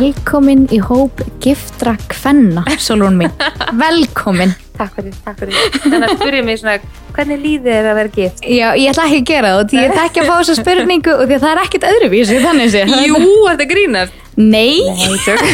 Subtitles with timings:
[0.00, 3.32] Velkomin í hóp giftra kvenna, Solrún mín.
[3.76, 4.54] Velkomin.
[4.78, 5.58] Takk fyrir, takk fyrir.
[5.82, 6.76] Þannig að spyrja mig svona,
[7.12, 8.38] hvernig líðið er að vera gift?
[8.48, 11.12] Já, ég ætla ekki að gera það, því ég ætla ekki að fá þessa spurningu
[11.12, 12.84] og því að það er ekkert öðruvísi, þannig sé.
[13.10, 13.18] Jú,
[13.50, 14.22] þetta grínast.
[14.40, 15.44] Nei, Nei, tök.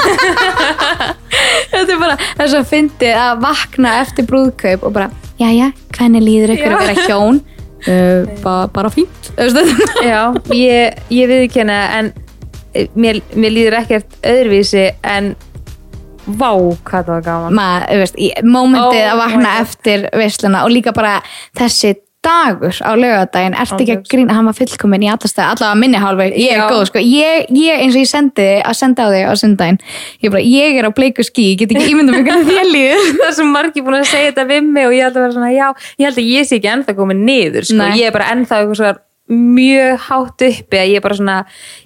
[1.72, 5.10] þetta er bara þess að fyndi að vakna eftir brúðkaup og bara,
[5.42, 6.76] jæja, hvernig líður ykkur Já.
[6.78, 7.42] að vera hjón?
[7.86, 12.08] Uh, ba bara fínt, Já, ég, ég viðkynna en
[12.94, 15.34] mér, mér líður ekkert öðruvísi en
[16.26, 16.50] vá,
[16.86, 17.54] hvað það var gaman.
[17.60, 19.62] maður, veist, í momentið Oh að vakna God.
[19.68, 21.20] eftir veisluna og líka bara
[21.58, 21.94] þessi
[22.26, 26.32] dagur á laugadaginn, ertu ekki að grína hann var fullkomin í allastæð, allavega minni hálfveg
[26.34, 26.64] ég er Já.
[26.72, 29.78] góð, sko, ég, ég eins og ég sendi þig að senda á þig á sundaginn
[30.24, 33.06] ég, bara, ég er á bleiku skí, ég get ekki ímyndum mig hvernig þér líður
[33.20, 35.36] Það er svo margir búin að segja þetta við mig og ég held að vera
[35.38, 35.68] svona, já,
[36.02, 37.78] ég held að ég sé ekki ennþá komið niður, sko.
[37.84, 37.92] Nei.
[38.00, 38.96] Ég er bara ennþá eitthvað svona
[39.32, 41.36] mjög hátt uppi að ég bara svona,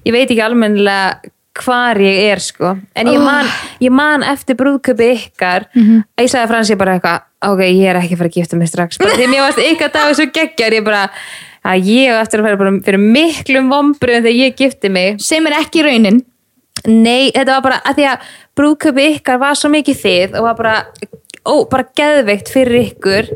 [0.07, 2.77] ég veit ekki almennilega hvar ég er, sko.
[2.97, 3.49] En ég man,
[3.83, 8.01] ég man eftir brúðköpi ykkar að ég sagði Frans ég bara eitthvað, ok, ég er
[8.01, 9.01] ekki að fara að gifta mig strax.
[9.03, 11.03] Bara því að mér varst ykkar dag svo geggjar, ég bara,
[11.67, 15.21] að ég eftir að fara fyrir miklum vombriðum þegar ég gifti mig.
[15.21, 16.23] sem er ekki raunin
[16.89, 20.57] Nei, þetta var bara að því að brúðköpi ykkar var svo mikið þið og var
[20.57, 20.77] bara,
[21.45, 23.29] ó, bara geðveikt fyrir ykkur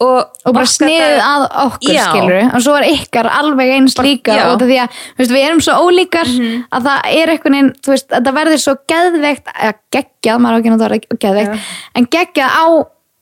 [0.00, 2.04] og, og bara sniðið að okkur Já.
[2.08, 4.44] skilur og svo er ykkar alveg eins líka já.
[4.52, 8.08] Og því að veist, við erum svo ólíkar að það er einhvern veginn þú veist,
[8.08, 11.68] að það verður svo geðveikt að geggjað, maður á ekki það geðveikt
[12.00, 12.64] en geggjað á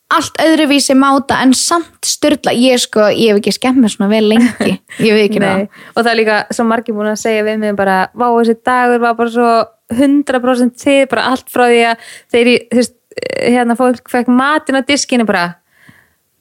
[0.08, 4.22] allt öðruvísi máta en samt styrla ég sko, ég hef ekki skemmt mér svona vel
[4.30, 4.78] lengi.
[5.04, 5.66] Ég veit ekki það.
[5.92, 9.02] Og það er líka svo margir búin að segja við mig bara, vá þessi dagur
[9.04, 9.50] var bara svo
[9.92, 12.96] 100% þið, bara allt frá því að þeir, þú veist,
[13.36, 15.44] hérna fólk fekk matin á diskinu bara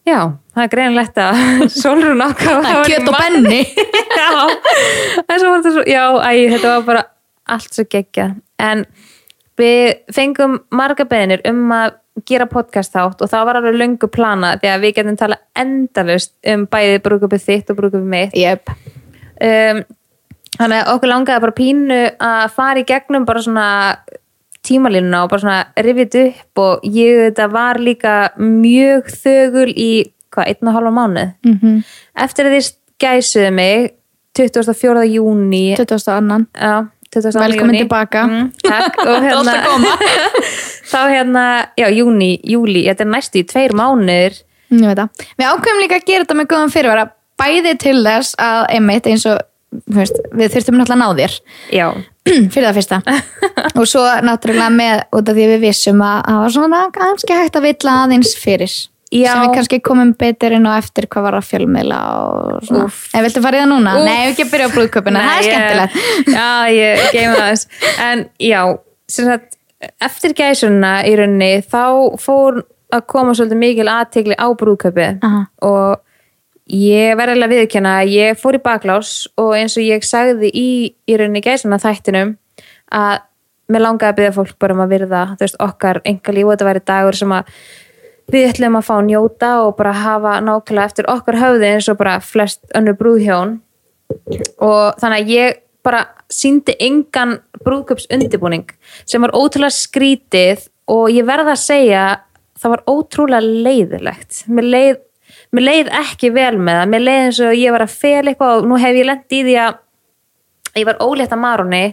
[0.08, 0.22] já,
[0.56, 1.44] það er greinlegt að
[1.82, 3.62] Solrún ákvað Það er kjöt og benni.
[4.22, 4.32] já,
[5.28, 7.06] var svo já, æ, þetta var bara
[7.58, 8.32] allt svo geggja
[8.62, 8.84] en
[9.58, 11.96] við fengum marga beðinir um að
[12.28, 16.34] gera podcast þátt og það var alveg löngu plana því að við getum tala endalust
[16.50, 18.72] um bæði brúkupið þitt og brúkupið mitt yep.
[19.38, 19.82] um,
[20.58, 23.68] þannig að okkur langaði bara pínu að fara í gegnum bara svona
[24.66, 29.92] tímalínuna og bara svona rifið upp og ég þetta var líka mjög þögul í
[30.34, 31.84] hvað, einn og halva mánuð mm
[32.18, 33.92] eftir að þið gæsuðu mig
[34.38, 35.04] 24.
[35.06, 36.12] júni 20.
[36.12, 36.48] annan
[37.14, 37.40] 22.
[37.40, 38.24] Velkomin tilbaka.
[38.28, 39.24] mm, takk og
[39.66, 39.94] koma.
[40.92, 41.46] þá hérna,
[41.78, 43.74] já, júni, júli þetta er næstu í tveir
[45.00, 45.10] það.
[45.38, 47.06] Við ákveðum líka að gera þetta með góðan fyrirvara
[47.40, 49.40] bæði til þess að einmitt eins og
[49.98, 51.38] veist, við þurftum náttúrulega að ná þér.
[51.76, 51.88] Já,
[52.54, 53.00] fyrir það fyrsta.
[53.80, 57.60] Og svo náttúrulega með út af því við vissum að það var svona kannski hægt
[57.60, 58.78] að villa aðeins fyrir.
[59.08, 59.30] Já.
[59.32, 62.88] sem við kannski komum betur inn á eftir hvað var að fjölmiðla og svona.
[63.16, 63.94] En viltu fara í það núna?
[63.96, 64.08] Úff.
[64.08, 66.02] Nei, við ekki að byrja á brúðköpuna, það er skemmtilegt.
[66.38, 68.60] Já, ég geima þess en já,
[69.08, 69.56] sem sagt
[70.04, 71.86] eftir gæsuna í rauninni þá
[72.20, 72.60] fór
[72.92, 75.08] að koma svolítið mikil aðtegli á brúðköpi
[75.68, 76.04] og
[76.74, 80.52] ég verði alveg að viðkjanna að ég fór í baklás og eins og ég sagði
[80.52, 80.70] í,
[81.08, 82.36] í rauninni gæsuna þættinum
[82.92, 83.24] að
[83.72, 86.70] mér langaði að byrja fólk bara um að virða veist, okkar enga líf og þetta
[86.70, 87.54] væri dagur sem að
[88.32, 92.18] við ætlum að fá njóta og bara hafa nákvæmlega eftir okkar höfði eins og bara
[92.24, 93.58] flest önnur brúðhjón.
[94.64, 98.68] Og þannig að ég bara síndi engan brúðköps undirbúning
[99.08, 102.06] sem var ótrúlega skrítið og ég verða að segja
[102.58, 104.98] það var ótrúlega leiðilegt mér leið,
[105.56, 106.94] mér leið ekki vel með það.
[106.94, 109.44] Mér leið eins og ég var að fel eitthvað og nú hef ég lent í
[109.48, 109.78] því að
[110.78, 111.84] ég var ólétt að Maroni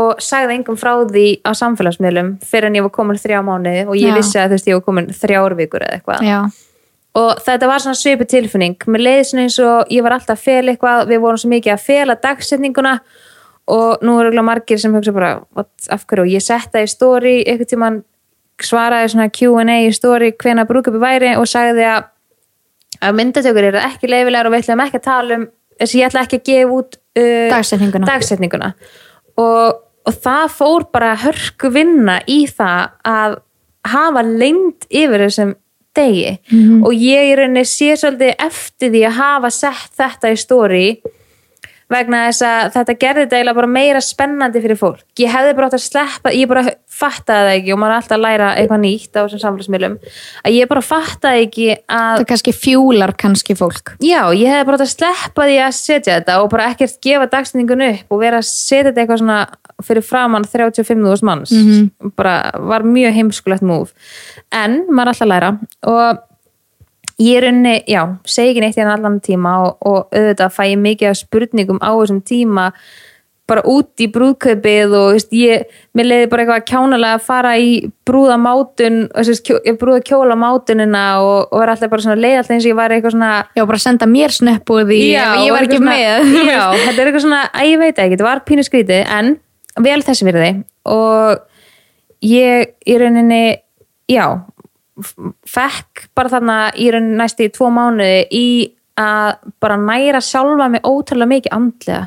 [0.00, 3.96] og sagði engum frá því á samfélagsmiðlum fyrir en ég var komin þrjá mánuði og
[3.98, 4.16] ég Já.
[4.18, 6.28] vissi að þú veist ég var komin þrjár vikur eða eitthvað.
[7.20, 8.76] Og þetta var svona svipu tilfinning.
[8.86, 11.74] Mér leiði svona eins og ég var alltaf að fela eitthvað við vorum svo mikið
[11.74, 13.00] að fela dagsetninguna
[13.70, 17.40] og nú eru margir sem hugsa bara, what, af hverju, og ég setta í story,
[17.46, 17.98] eitthvað tíman
[18.60, 22.08] svaraði svona Q&A í story hvena brúkupi væri og sagði að
[23.00, 25.46] að myndatökur eru ekki leifilegar og við ætlum ekki að tala um
[25.80, 28.10] þess að ég ætla ekki að gefa út uh, Dagsetninguna.
[28.10, 28.72] dagsetninguna.
[29.40, 33.38] Og, og það fór bara hörku vinna í það að
[33.90, 35.54] hafa lengd yfir þessum
[35.96, 36.36] degi
[36.86, 40.84] og ég í rauninni sé svolítið eftir því að hafa sett þetta í story
[41.90, 45.00] vegna þess að þetta gerði þetta eiginlega bara meira spennandi fyrir fólk.
[45.18, 46.62] Ég hefði bara átt að sleppa, ég bara
[47.00, 49.96] fattaði það ekki og maður er alltaf að læra eitthvað nýtt á þessum samfélagsmiðlum
[50.44, 53.94] að ég bara fattaði ekki að það kannski fjúlar kannski fólk.
[54.04, 57.28] Já, ég hefði bara átt að sleppa því að setja þetta og bara ekkert gefa
[57.34, 59.40] dagstendingun upp og vera að setja þetta eitthvað svona
[59.80, 61.54] fyrir framann 35.000 manns.
[62.18, 62.34] Bara
[62.70, 63.94] var mjög heimskulegt múf
[64.52, 65.54] en maður er alltaf að læra
[65.90, 66.26] og
[67.20, 70.62] ég er unni, já, segi ekki neitt í hann allan tíma og, og auðvitað fæ
[70.70, 72.70] ég mikið spurningum á þessum tíma
[73.50, 75.66] bara út í brúðkaupið og veist, ég,
[75.98, 77.70] mér leiði bara eitthvað kjánalega að fara í
[78.08, 79.00] brúðamátun
[79.80, 83.16] brúða kjólamátunina og, og vera alltaf bara svona leið alltaf eins og ég var eitthvað
[83.16, 86.32] svona Já, bara senda mér snöppuð í Já, ef ég var og ekki eitthvað með.
[86.32, 89.32] Svona, Já, þetta er eitthvað svona, að ég veit ekki, þetta var pínu skrítið en
[89.80, 91.46] vel þessi fyrir þig og
[92.26, 93.44] ég í rauninni
[94.10, 94.24] já,
[95.48, 98.46] fekk bara þarna í rauninni næstu í tvo mánuði í
[99.00, 102.02] að bara næra sjálfa mig ótrúlega mikið andlega.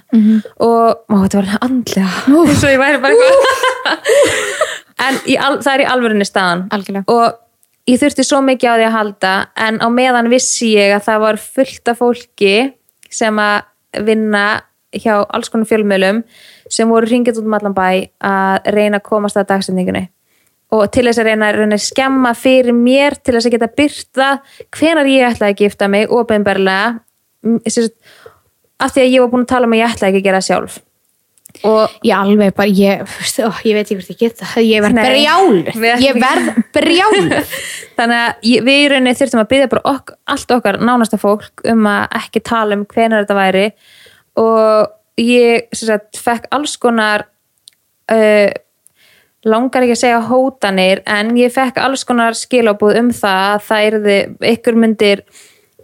[0.63, 2.11] Og ó, þetta var andlega.
[2.43, 3.31] Eins og ég væri bara
[5.07, 6.67] en al, það er í alvörinni staðan.
[6.73, 7.05] Algjörlega.
[7.11, 7.39] og
[7.89, 9.33] ég þurfti svo mikið á því að halda
[9.67, 12.55] en á meðan vissi ég að það var fullt af fólki
[13.13, 14.45] sem að vinna
[14.93, 16.21] hjá alls konar fjölmjölum
[16.71, 17.87] sem voru ringið út um allan bæ
[18.23, 20.05] að reyna að komast að dagsendingunni
[20.73, 24.29] og til þess að reyna, að skemma fyrir mér til þess að geta byrta
[24.73, 26.07] hvenar ég ætlaði að gifta mig
[27.75, 27.93] sagt,
[28.81, 30.43] af því að ég var búin að tala um að ég ætlaði ekki að gera
[30.47, 30.79] sjálf.
[31.69, 33.03] Og Ég alveg bara, ég,
[33.45, 34.55] ó, ég veit ekki hvort ég get það.
[34.65, 35.51] Ég verð brjál
[36.07, 37.19] Ég verð brjál
[37.99, 41.63] Þannig að ég- við í rauninni þurftum að byggja bara ok, allt okkar nánasta fólk
[41.69, 43.67] um að ekki tala um hvenar þetta væri.
[44.41, 47.27] Og ég sagt, fekk alls konar
[48.09, 48.49] uh,
[49.43, 53.87] langar ekki að segja hótanir en ég fekk alls konar skilabúð um það að það
[53.89, 54.19] erði
[54.53, 55.25] ykkur myndir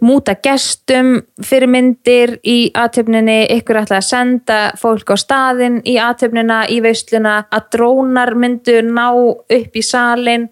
[0.00, 6.62] múta gestum fyrir myndir í aðtöfninni, ykkur ætla að senda fólk á staðinn í aðtöfnina,
[6.72, 10.48] í veisluna, að drónar myndu ná upp í salin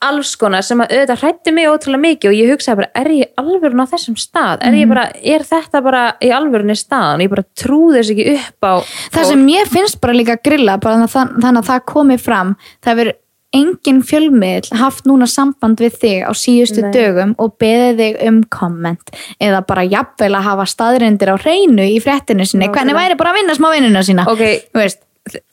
[0.00, 3.32] alls konar sem að auðvitað hrætti mig ótrúlega mikið og ég hugsaði bara, er ég
[3.40, 4.62] alvörun á þessum stað?
[4.64, 7.24] Er, ég bara, er þetta bara í alvörunni staðan?
[7.26, 8.72] Ég bara trúði þess ekki upp á
[9.16, 12.54] Það sem mér finnst bara líka grilla bara þannig, að- það komi fram
[12.84, 13.18] það verður
[13.50, 16.92] engin fjölmiðl haft núna samband við þig á síðustu Nei.
[16.94, 19.10] dögum og beðið þig um komment
[19.42, 22.76] eða bara jafnvel að hafa staðrindir á hreinu í fréttinu sinni, Nákvæmlega.
[22.78, 25.02] hvernig væri bara að vinna smá vinnuna sína Ok, Þú veist,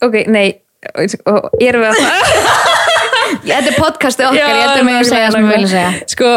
[0.00, 0.46] ok, nei
[1.60, 1.98] erum við að
[3.44, 5.90] þetta er podcastið okkar, ég ætlum að segja sem ég vilja segja.
[6.14, 6.30] Sko,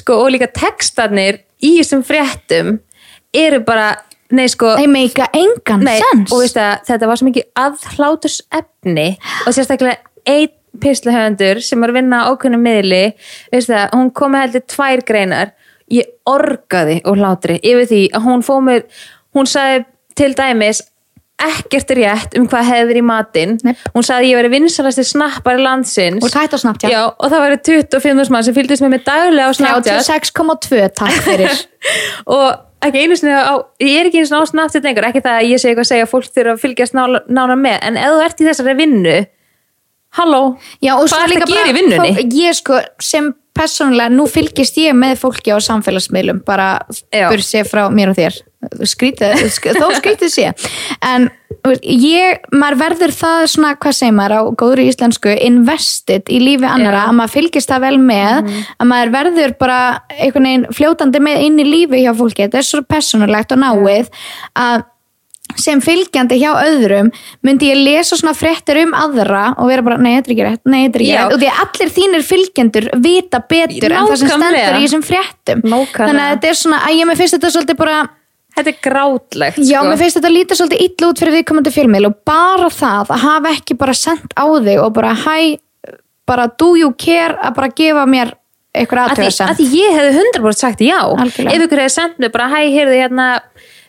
[0.00, 2.76] sko, og líka textarnir í þessum fréttum
[3.36, 3.88] eru bara,
[4.34, 8.38] nei sko þeir meika engan nei, sens og veist að þetta var svo mikið aðhlátus
[8.60, 9.08] efni
[9.46, 9.98] og sérstaklega
[10.28, 13.04] einn pislahöfundur sem er að vinna á ákveðnum miðli
[13.52, 15.54] veist það, hún kom með heldur tvær greinar.
[15.88, 18.82] Ég orgaði og hlátri yfir því að hún fóð mér
[19.36, 19.86] hún sagði
[20.18, 20.82] til dæmis
[21.38, 23.56] ekkert rétt um hvað hefði verið í matinn.
[23.94, 26.22] Hún sagði að ég veri vinsalasti snappari landsins.
[26.24, 26.32] Og
[26.64, 26.90] Snapchat.
[26.90, 30.08] Já, og það væri 25 mann sem fylgdist með mig daglega á Snapchat.
[30.08, 31.62] 36,2 takk fyrir.
[32.38, 32.48] Og
[32.84, 35.48] ekki einu sinni á, ég er ekki einu sinni á Snapchat lengur, ekki það að
[35.50, 38.22] ég segi eitthvað að segja fólk þurfa að fylgjast nála, nána með, en ef þú
[38.26, 39.16] ert í þessari vinnu
[40.18, 40.42] halló,
[40.80, 42.12] hvað er það að gera í vinnunni?
[42.16, 46.76] fólk- ég sko, sem persónulega nú fylgist ég með fólki á samfélagsmiðlum bara
[47.12, 48.38] bursi frá mér og þér.
[48.90, 50.48] Skrítið, sk þó skrítið sé.
[51.06, 51.28] En
[51.82, 57.04] ég maður verður það svona, hvað segir maður á góðri íslensku, invested í lífi annara.
[57.06, 57.10] Mhm.
[57.12, 59.80] að maður fylgist það vel með að maður verður bara
[60.18, 62.46] einhvern veginn fljótandi með inn í lífi hjá fólki.
[62.46, 64.08] Þetta er svo persónulegt og náið
[64.58, 64.86] að
[65.56, 67.08] sem fylgjandi hjá öðrum
[67.46, 70.62] myndi ég lesa svona fréttir um aðra og vera bara, nei, þetta er ekki rétt,
[70.68, 71.22] nei, þetta er ekki Já.
[71.22, 74.60] rétt og því að allir þínir fylgjendur vita betur en það sem Nákvæmlega.
[74.60, 76.08] stendur í þessum fréttum Nákvæmlega.
[76.08, 77.98] þannig að þetta er svona, að ég með finnst þetta svolítið bara
[78.58, 79.86] Þetta er grátlegt já, sko.
[79.86, 83.52] mér finnst þetta lítið svolítið illa út fyrir viðkomandi fjölmiðl og bara það að hafa
[83.54, 85.36] ekki bara sendt á þig og bara, hæ,
[86.26, 88.32] bara do you care að bara gefa mér
[88.74, 91.54] eitthvað að því, aðtöðasend að því ég hefði 100% sagt já Algjörlega.
[91.54, 93.28] ef ykkur hefði sendt mér bara hæ, heyrðu hérna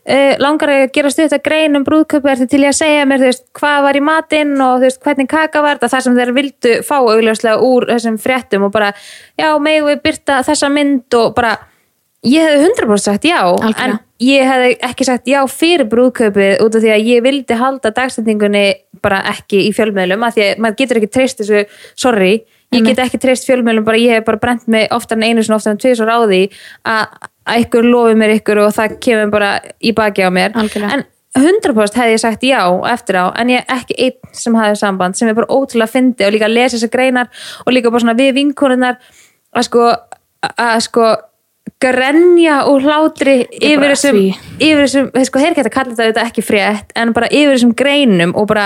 [0.10, 3.24] uh, langar að gera stutt að grein um brúðköpu ertu til í að segja mér,
[3.24, 6.20] þú veist, hvað var í matinn og þú veist, hvernig kaka var þetta það sem
[6.20, 8.94] þeir vildu fá augljóslega úr þessum fréttum og bara,
[9.39, 11.58] já, megum við byrta þessa mynd og bara
[12.25, 13.86] ég hefði 100% sagt já Algjörlega.
[13.86, 17.92] en ég hefði ekki sagt já fyrir brúðkaupið út af því að ég vildi halda
[17.96, 18.66] dagstendingunni
[19.04, 21.63] bara ekki í fjölmiðlum af því að maður getur ekki treyst þessu
[21.96, 22.34] sorry,
[22.75, 25.56] ég get ekki treyst fjölmiðlum bara ég hef bara brent mig oftar en einu sinni
[25.56, 26.42] oftar en tvisar á því
[26.84, 31.00] að að ykkur lofi mér ykkur og það kemur bara í baki á mér Algjörlega.
[31.00, 31.08] en
[31.39, 35.29] 100% hefði ég sagt já eftir á en ég ekki einn sem hafði samband sem
[35.29, 37.29] er bara ótrúlega fyndi og líka að lesa þessar greinar
[37.65, 38.98] og líka bara svona við vinkonunnar
[39.53, 39.89] að sko
[40.50, 41.10] að sko
[41.79, 44.18] grenja og hlátri yfir þessum,
[44.58, 48.34] yfir þessum sko, þeir geta kallað þetta auðvitað ekki frétt en bara yfir þessum greinum
[48.36, 48.65] og bara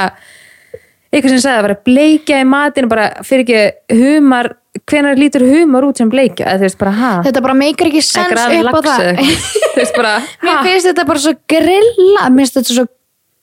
[1.13, 4.54] eitthvað sem sagði að bara bleikja í matinu bara fyrir ekki humar
[4.90, 7.13] hvenær lítur humar út sem bleikja eða þú veist bara ha?
[7.28, 9.22] Þetta bara meikar ekki sens upp á það.
[9.75, 10.66] þú veist bara Mér ha?
[10.68, 12.28] finnst þetta bara svo grilla.
[12.30, 12.90] Mér finnst þetta svo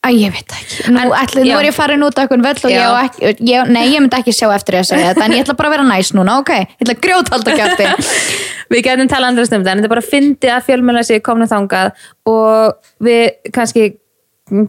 [0.01, 0.89] Æ, ég veit ekki.
[0.89, 3.67] Nú, En- ætli, nú er ég farin út á eitthvað völl og ég, ekki, ég,
[3.69, 5.75] nei, ég myndi ekki sjá eftir því að segja þetta, en ég ætla bara að
[5.75, 6.49] vera næs núna, ok?
[6.57, 7.89] Ég ætla að grjóta kjátti.
[8.71, 11.23] við getum talað andra um þetta en þetta er bara að fyndi að fjölmjöla sig
[11.25, 13.87] komna þangað og við kannski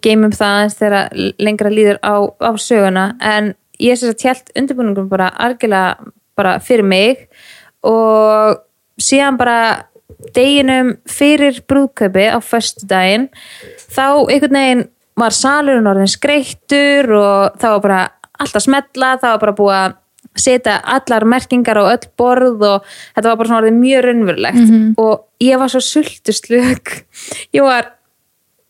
[0.05, 5.31] geymum það þegar lengra líður á, á söguna en ég sem sagt held undirbúningum bara
[5.43, 7.27] algjörlega bara fyrir mig.
[7.83, 8.61] Og
[9.01, 9.87] síðan bara
[10.37, 13.29] deginum fyrir brúðkaupi á föstu daginn
[13.91, 14.85] þá einhvern veginn
[15.19, 18.03] var salurinn orðin skreittur og það var bara
[18.43, 19.99] alltaf smetla, það var bara búið að
[20.43, 22.87] setja allar merkingar á öll borð og
[23.17, 24.63] þetta var bara svona orðið mjög raunverulegt.
[24.63, 24.95] Mhm.
[24.99, 26.95] og ég var svo sultuslug
[27.53, 27.93] ég var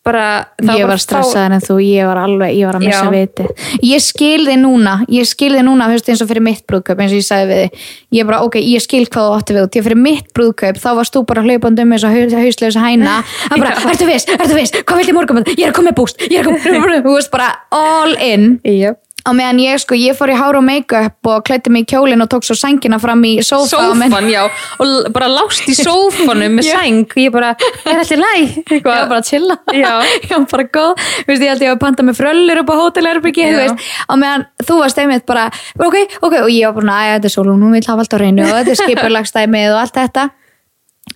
[0.03, 0.27] bara
[0.67, 3.47] ég var stressaður en þú, ég var alveg, ég var að missa viti
[3.87, 7.15] ég skil þig núna, ég skil þig núna veist, eins og fyrir mitt brúðkaup, eins
[7.15, 7.87] og ég sagði við þig.
[8.19, 9.79] Ég bara, ok, ég skil hvað þú átti við út.
[9.79, 13.21] Ég fyrir mitt brúðkaup, þá varst þú bara hlaupandi um eins og hausleis hæna,
[13.53, 14.77] það bara, ertu viss, ertu viss?
[14.83, 16.27] Hvað vildi morgum, ég er að koma með búst.
[16.29, 18.53] Ég er að koma þú veist bara all in.
[18.67, 19.01] Jöp.
[19.23, 22.25] Á meðan ég sko, ég fór í hár og make-up og klætti mig í kjólinn
[22.25, 24.43] og tók svo sængina fram í sófa sófan, já,
[24.83, 27.07] og bara lást í sófanum með sæng.
[27.13, 27.53] Og ég bara,
[27.87, 29.59] er allir læg ég var bara að chilla.
[29.83, 29.95] Já.
[30.27, 32.77] ég var bara góð, þú veist, ég held ég að panta með fröllur upp á
[32.83, 33.63] hótelherbyggi, þú Já.
[33.63, 33.89] veist.
[34.11, 35.49] Á meðan þú varst einmitt bara,
[35.79, 38.17] ok, ok og ég var bara, að þetta er sól og nú vil hafa allt
[38.17, 40.29] á reynu og þetta er skipurlagstæmið og allt þetta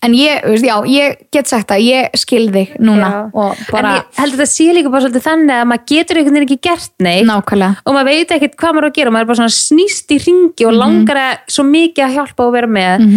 [0.06, 4.36] en ég, já, ég get sagt það ég skil þig núna bara, en ég held
[4.36, 7.28] að þetta sé líka bara svolítið þannig að maður getur einhvern veginn ekki gert neitt.
[7.28, 7.82] Nákvæmlega.
[7.84, 10.68] Og maður veit ekkert hvað maður á að gera maður er bara snýst í ringi
[10.68, 13.08] og langar að svo mikið að hjálpa og vera með.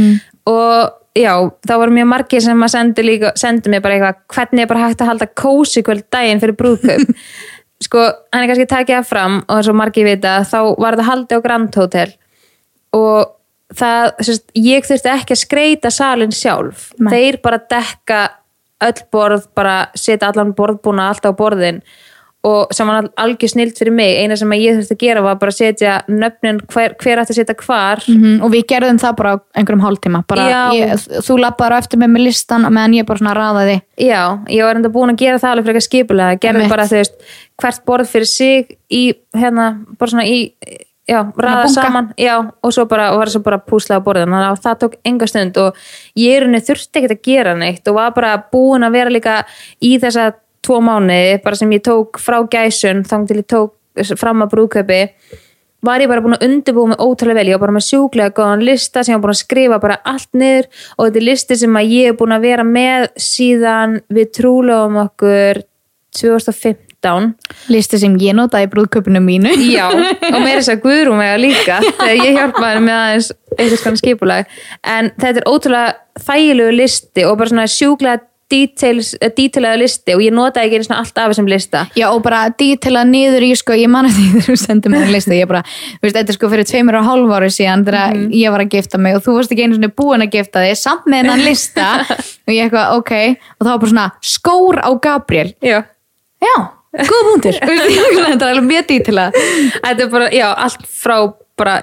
[0.50, 1.34] Og já,
[1.68, 4.86] það voru mjög margir sem maður sendi líka, sendi mér bara eitthvað hvernig er bara
[4.88, 7.16] hægt að halda kósi kvöld daginn fyrir brúðkaup?
[7.86, 8.02] Sko,
[8.34, 11.40] hann er kannski takið það fram og eins og margir vita, þá var þetta haldið
[11.40, 12.10] á Grand Hotel.
[12.98, 13.36] Og
[13.76, 16.90] það, sérst, ég þurfti ekki að skreita salin sjálf.
[17.00, 17.12] Nei.
[17.14, 18.22] þeir bara dekka
[18.80, 21.82] öll borð, bara setja allan borðbúna alltaf á borðin.
[22.48, 24.14] Og sem var algjör snilt fyrir mig.
[24.16, 27.40] Eina sem ég þurfti að gera var bara að setja nöfnin hver, hver ætti að
[27.42, 28.00] setja hvar.
[28.08, 30.22] Mhm, og við gerðum það bara einhverjum hálftíma.
[30.32, 33.82] Bara, ég, þú lappaður eftir með með listan og meðan ég bara svona raðaði.
[34.00, 34.22] Já,
[34.56, 36.70] ég var enda búin að gera það alveg frekar skipulega, Einmitt.
[36.72, 37.20] bara þú veist
[37.60, 39.04] hvert borð fyrir sig í
[39.36, 40.54] hérna, bara svona í
[41.10, 41.68] já, bunga.
[41.74, 44.80] saman, já, og svo bara og var svo bara púslega á borðin, þannig að það
[44.84, 45.82] tók enga stund og
[46.20, 49.42] ég er henni þurfti ekkert að gera neitt og var bara búin að vera líka
[49.82, 50.32] í þessa
[50.66, 53.76] tvo mánuði, bara sem ég tók frá gæsun, þang til ég tók
[54.20, 55.04] fram að brúðkaupi
[55.86, 58.66] var ég bara búin að undirbúa mig ótrúlega vel, ég var bara með sjúklega góðan
[58.68, 61.80] lista sem ég var búin að skrifa bara allt niður og þetta er listi sem
[61.86, 65.64] ég er búin að vera með síðan við trúlegum okkur
[66.20, 66.89] 2015
[67.72, 69.54] listi sem ég notaði í brúðköpunu mínu.
[69.78, 73.84] Já, og meira þess að Guðrún vega líka þegar ég hjálpaði henni með aðeins eitthvað
[73.84, 74.58] svona skipulag.
[74.84, 75.94] En þetta er ótrúlega
[76.26, 79.30] þægilegu listi og bara svona sjúklega details, eh,
[79.78, 81.84] listi og ég notaði ekki einu svona allt af þessum lista.
[81.96, 85.12] Já og bara dítila niður í sko, ég man að því þú sendir mér að
[85.14, 85.62] lista ég bara,
[86.02, 88.32] veist, þetta er sko fyrir tveimur og hálf ári síðan þegar Mhm.
[88.34, 90.78] ég var að gifta mig og þú varst ekki einu svona búin að gifta þig
[90.82, 91.92] samt með hennan lista.
[92.50, 93.12] Og ég eitthvað, ok,
[93.60, 95.84] og það var bara svona skór á Gabriel, Já.
[96.42, 96.56] Já
[96.96, 101.18] góð punktur, Þú veist, þetta er alveg mjög dítila þetta er bara, já, allt frá
[101.60, 101.82] bara,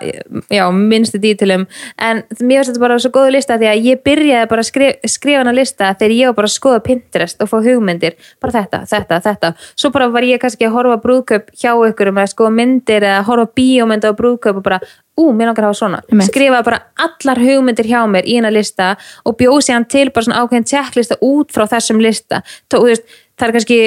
[0.50, 1.66] já, minnstu dítilum.
[2.00, 5.08] En mér finnst þetta bara svo góðu lista því að ég byrjaði bara að skrif,
[5.12, 8.16] skrifa hana lista þegar ég var bara að skoða Pinterest og fá hugmyndir.
[8.42, 9.50] Bara þetta, þetta, þetta.
[9.76, 13.04] Svo bara var ég kannski að horfa á brúðkaup hjá ykkur um að skoða myndir
[13.10, 14.80] eða horfa bíómynd á brúðkaup og bara,
[15.20, 16.02] ú, mér langar að hafa svona.
[16.30, 18.94] Skrifaði bara allar hugmyndir hjá mér í hana lista
[19.28, 22.42] og bjóði hann til bara svona ákveðin checklista út frá þessum lista.
[22.72, 23.04] Tó, veist,
[23.36, 23.80] það er kannski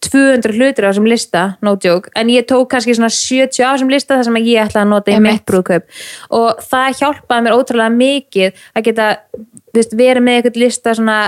[0.00, 3.92] 200 hlutir á þessum lista, no joke en ég tók kannski svona 70 á þessum
[3.92, 5.84] lista þar sem ég ætlaði að nota í mitt brúðkaup.
[6.36, 9.10] Og það hjálpaði mér ótrúlega mikið að geta
[9.76, 11.18] veist, verið með eitthvað lista svona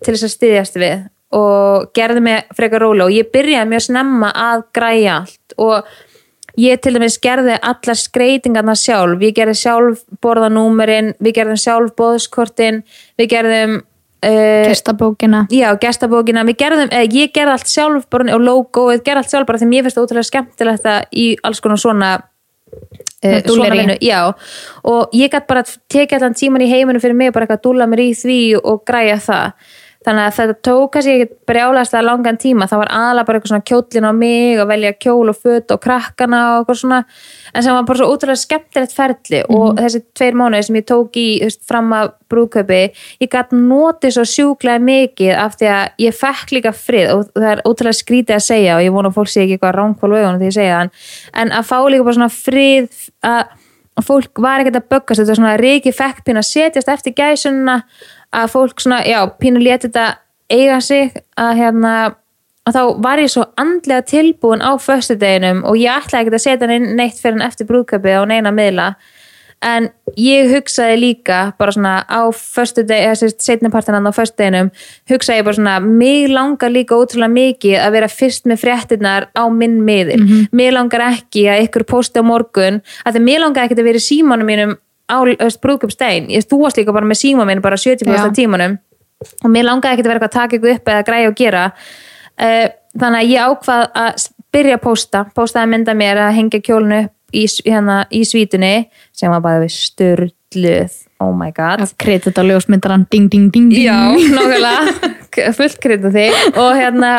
[0.00, 1.04] til þess að styðjast við
[1.34, 5.56] og gerði mig frekar róla og ég byrjaði mjög snemma að græja allt.
[5.58, 11.96] Og ég til dæmis gerði allar skreitingarna sjálf, ég gerði sjálf borðanúmerin, við gerðum sjálf
[11.98, 12.84] bóðskortin,
[13.18, 13.82] við gerðum
[14.24, 15.44] uh, gestabókina.
[15.52, 19.50] Já, gestabókina, við gerðum, eða ég gerði allt sjálf bara, og logoið, gerði allt sjálf
[19.50, 22.12] bara því mér finnst það ótrúlega skemmtilegt að í alls konar svona
[23.24, 23.54] dúllerí.
[23.54, 24.34] svona vinnu, já
[24.84, 27.66] og ég gætt bara tekið allan tíman í heiminu fyrir mig og bara eitthvað að
[27.68, 29.72] dúlla mér í því og græja það
[30.04, 33.52] þannig að þetta tók kannski ekki brjálæst að langan tíma, það var aðalega bara eitthvað
[33.52, 37.00] svona kjólin á mig og velja kjól og föt og krakkana og eitthvað svona.
[37.54, 41.18] En sem var bara svo ótrúlega skemmtilegt ferli og þessi tveir mánuði sem ég tók
[41.20, 42.80] í veist, fram að brúðkaupi
[43.22, 47.50] ég gætt notið svo sjúklega mikið af því að ég fekk líka frið og það
[47.54, 50.50] er ótrúlega skrítið að segja og ég vona fólk sé ekki eitthvað ránkvál auðvunum því
[50.50, 51.04] ég segja það.
[51.32, 53.44] En, að fá líka bara svona frið að
[54.02, 57.76] fólk var ekkert að böggast þetta var svona reiki fekk pínu að setjast eftir gæsunna
[58.34, 60.06] að fólk svona, já, pínu leti þetta
[60.52, 61.94] eiga sig að hérna
[62.64, 66.70] að þá var ég svo andlega tilbúin á föstudeginum og ég ætlaði ekkert að setja
[66.70, 68.94] neinn neitt fyrir hann eftir brúðköpi á neina miðla
[69.64, 69.88] en
[70.20, 74.70] ég hugsaði líka bara svona á förstu deg, eða sérst setnipartinan á förstu deginum
[75.10, 79.44] hugsaði ég bara svona, mig langar líka ótrúlega mikið að vera fyrst með fréttinnar á
[79.48, 80.48] minn miðil, mm -hmm.
[80.52, 84.02] mig langar ekki að ykkur posti á morgun að það mig langar ekki að vera
[84.02, 84.76] í símanum mínum
[86.32, 88.78] ég þú varst líka bara með símanum minn bara 70% tímanum.
[89.44, 91.64] Og mér langar ekki að vera eitthvað að taka ykkur upp eða græja og gera.
[92.34, 92.66] Uh,
[92.98, 97.00] þannig að ég ákvað að byrja að posta, postaði að mynda mér að hengja kjólinu
[97.04, 98.74] upp í, hérna, í svítunni
[99.14, 101.82] sem var bara við störluð oh my god.
[102.00, 103.84] Kredit á ljósmyndaran ding ding ding, ding.
[103.84, 105.12] já, nákvæmlega.
[105.58, 107.12] Fullt kredit þig og hérna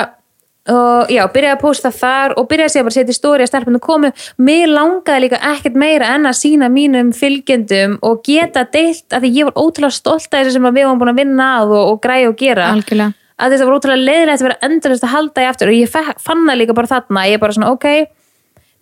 [0.72, 3.52] og já, byrjaði að posta þar og byrjaði að segja bara setja í stóri að
[3.52, 4.10] stelpunum komu.
[4.42, 9.32] Mér langaði líka ekkert meira en að sína mínum fylgjendum og geta deilt að því
[9.36, 12.02] ég var ótrúlega stolt að þessu sem við varum búin að vinna að og, og
[12.02, 12.72] græja og gera.
[12.74, 13.14] Algjörlega.
[13.36, 16.46] Að þetta var ótrúlega leiðilegt að vera endurist að halda í aftur og ég fann
[16.48, 17.26] það líka bara þarna.
[17.30, 17.90] Ég er bara svona ok,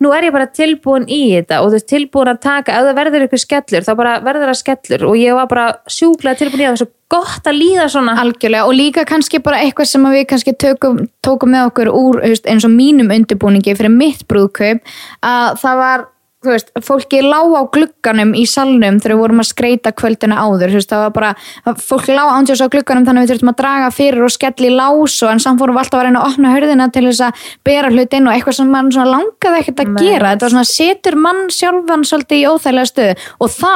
[0.02, 2.98] nú er ég bara tilbúin í þetta og þú veist tilbúin að taka ef það
[2.98, 6.68] verður ykkur skellur þá bara verður það skellur og ég var bara sjúklega tilbúin í
[6.68, 6.80] það.
[6.82, 8.16] Svo gott að líða svona.
[8.22, 12.66] Algjörlega og líka kannski bara eitthvað sem við kannski tökum, tókum með okkur úr eins
[12.66, 14.82] og mínum undirbúningi fyrir mitt brúðkaup
[15.22, 16.08] að það var
[16.44, 20.74] þú veist, fólki lág á glugganum í salnum þegar við vorum að skreita kvöldina áður,
[20.74, 23.60] þú veist, það var bara fólk lág ándjós á glugganum þannig að við þurftum að
[23.62, 26.54] draga fyrir og skelli lás og en samt fórum við alltaf að reyna að opna
[26.54, 30.34] hörðina til þess að bera hlut inn og eitthvað sem mann langaði ekkert að gera,
[30.34, 33.74] þetta var svona setur mann sjálfan svolítið í óþægilega stöðu og þá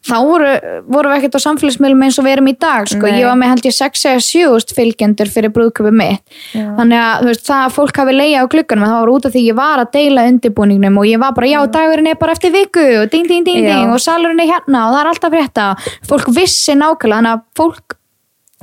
[0.00, 0.52] þá voru,
[0.88, 3.04] voru við ekkert á samfélagsmiðlum eins og við erum í dag sko.
[3.10, 6.22] Ég var með held ég 6 eða 7 fylgjendur fyrir brúðköpi mitt
[6.56, 6.64] Já.
[6.78, 9.44] þannig að veist, það að fólk hafi leiða á glugganum það var út af því
[9.44, 12.86] ég var að deila undirbúningnum og ég var bara já, dagurinn er bara eftir viku
[13.02, 13.76] og ding, ding, ding, Já.
[13.76, 15.70] ding og salurinn er hérna og það er alltaf frétta
[16.08, 17.96] fólk vissi nákvæmlega, þannig að fólk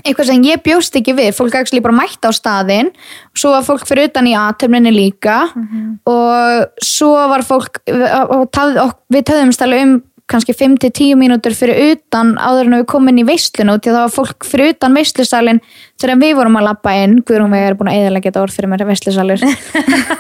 [0.05, 2.91] eitthvað sem ég bjóst ekki við fólk actually bara mætti á staðinn
[3.37, 5.39] svo var fólk fyrir utan í aðtöfninni líka
[6.05, 8.61] og svo var fólk og
[9.13, 13.25] við töðumst alveg um kannski 5-10 mínútur fyrir utan áður en við komum inn í
[13.27, 15.61] því að það var fólk fyrir utan veislusalinn
[16.01, 17.15] þegar við vorum að lappa inn.
[17.23, 19.45] Guðrún við erum búin að eðalega geta orð fyrir mér veislusalur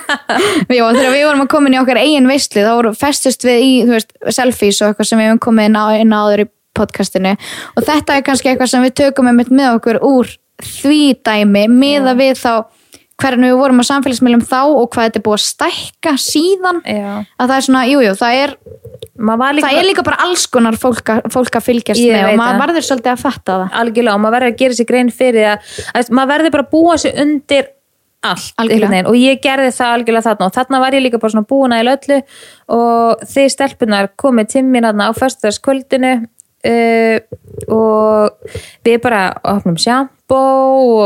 [0.77, 3.65] Já, þegar við vorum að koma inn í okkar eigin veislu þá voru festust við
[3.65, 7.35] í veist, selfies og eitthvað sem við hefum komið inn, á, inn áður í podcastinu.
[7.75, 10.31] Og þetta er kannski eitthvað sem við tökum með okkur úr
[10.63, 12.53] því dæmi miða við þá
[13.21, 16.81] hvernig við vorum á samfélagsmiðlum þá og hvað þetta er búið að stækka síðan.
[16.85, 17.13] Já.
[17.37, 18.53] að það er svona, jújú, jú, það er
[19.17, 22.53] líka það er líka bara alls konar fólk fólk að fylgjast Ég með og maður
[22.53, 22.61] það.
[22.65, 23.73] varður svolítið að fatta það.
[23.81, 26.71] Algjörlega og maður verður að gera sér grein fyrir að, að maður verður bara að
[26.75, 27.73] búa sér undir
[28.27, 30.47] allt og ég gerði það algjörlega þarna.
[30.47, 32.17] Og þarna var ég líka bara svona búin að öllu.
[32.77, 36.13] Og þeir stelpunar komið þarna á föstudagskvöldinu
[36.65, 37.17] uh,
[37.73, 40.41] og við bara opnum sjampó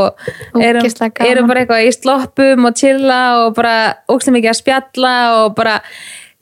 [0.01, 0.87] og erum,
[1.25, 3.75] erum bara eitthvað í sloppum og chilla og bara
[4.11, 5.77] ógstlega mikið að spjalla og bara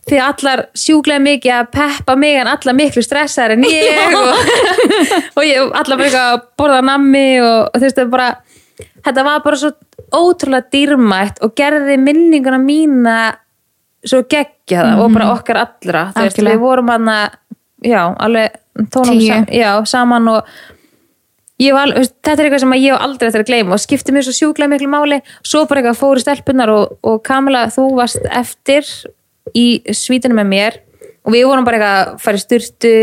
[0.10, 4.32] þið allar sjúklega mikið að peppa mig en allar miklu stressaðar en ég og,
[5.36, 8.32] og ég allar bara eitthvað að borða nammi og, og þú veist það bara
[9.06, 9.76] þetta var bara svo
[10.10, 13.20] ótrúlega dýrmætt og gerði minninguna mína
[14.06, 17.12] svo geggjaða og bara okkar allra þú veist við vorum hann
[17.86, 18.58] já alveg
[18.94, 20.52] tónum sam, já, saman og
[21.76, 24.36] var, þetta er eitthvað sem ég hef aldrei eftir að gleyma og skipti mér svo
[24.38, 25.22] sjúklega miklu máli.
[25.44, 28.88] Svo bara eitthvað fóru stelpunar og, og Kamila þú varst eftir
[29.58, 30.80] í svítunum með mér
[31.26, 32.96] og við vorum bara eitthvað að fara í styrtu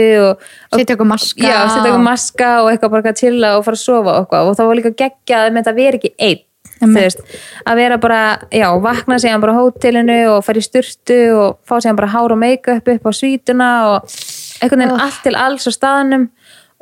[0.74, 3.78] setja okkur maska já, setja eitthvað maska og eitthvað bara eitthvað að chilla og fara
[3.78, 4.50] að sofa og, eitthvað.
[4.50, 6.44] og það var líka geggjað með þetta að vera ekki einn
[6.92, 7.22] veist,
[7.64, 8.20] að vera bara,
[8.52, 12.34] já, vakna síðan bara á hótelinu og fara í styrtu og fá síðan bara hár
[12.34, 14.16] og make-up upp á svítuna og
[14.60, 16.28] einhvern veginn allt til alls á staðnum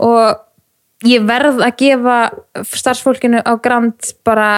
[0.05, 2.19] og ég verð að gefa
[2.71, 4.53] starfsfólkinu á Grand bara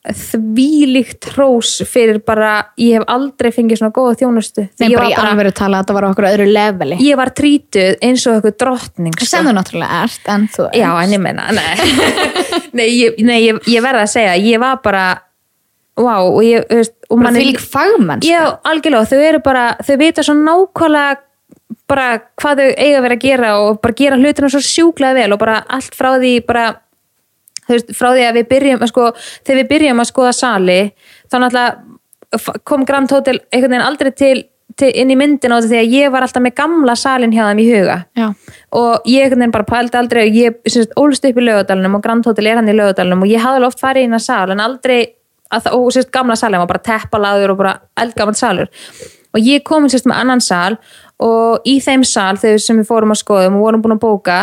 [0.00, 4.64] þvílíkt hrós fyrir bara, ég hef aldrei fengið svona góða þjónustu.
[4.80, 6.96] Nei, ég bara í alveg tala, þetta var okkur öðru leveli.
[7.04, 9.28] Ég var trítuð eins og eitthvað drottning sko.
[9.28, 11.74] sem þú náttúrulega ert, en þú Já, en ég meina, nei.
[12.80, 15.04] Nei, ég, nei, ég, ég verða að segja ég var bara,
[15.98, 19.96] wow og ég, þú veist, manni- því lík fagmenn Já, algjörlega, þau eru bara þau
[20.00, 21.18] vita svo nákvæmlega
[21.90, 22.06] bara
[22.40, 25.42] hvað þau eiga að vera að gera og bara gera hlutina svo sjúklega vel og
[25.42, 26.64] bara allt frá því bara
[27.66, 29.10] þú veist, frá því að við byrjum sko,
[29.46, 30.78] þegar við byrjum að skoða sali
[31.30, 34.34] þá náttúrulega kom Grand Hotel einhvern veginn aldrei til,
[34.78, 37.42] til inn í myndin á þetta því að ég var alltaf með gamla salin hjá
[37.48, 38.26] þeim í huga Já.
[38.78, 41.98] og ég einhvern veginn bara pældi aldrei og ég sem sagt, ólst upp í lögadalunum
[41.98, 44.26] og Grand Hotel er hann í lögadalunum og ég hafði alveg oft farið inn að
[44.26, 45.00] sal en aldrei
[45.50, 48.70] að og sérst gamla salin var bara teppalaður og bara eldgammal salur
[49.34, 50.78] og ég kom sérst með annan sal
[51.24, 54.38] og í þeim sal þegar sem við fórum að skoðum og vorum búin að bóka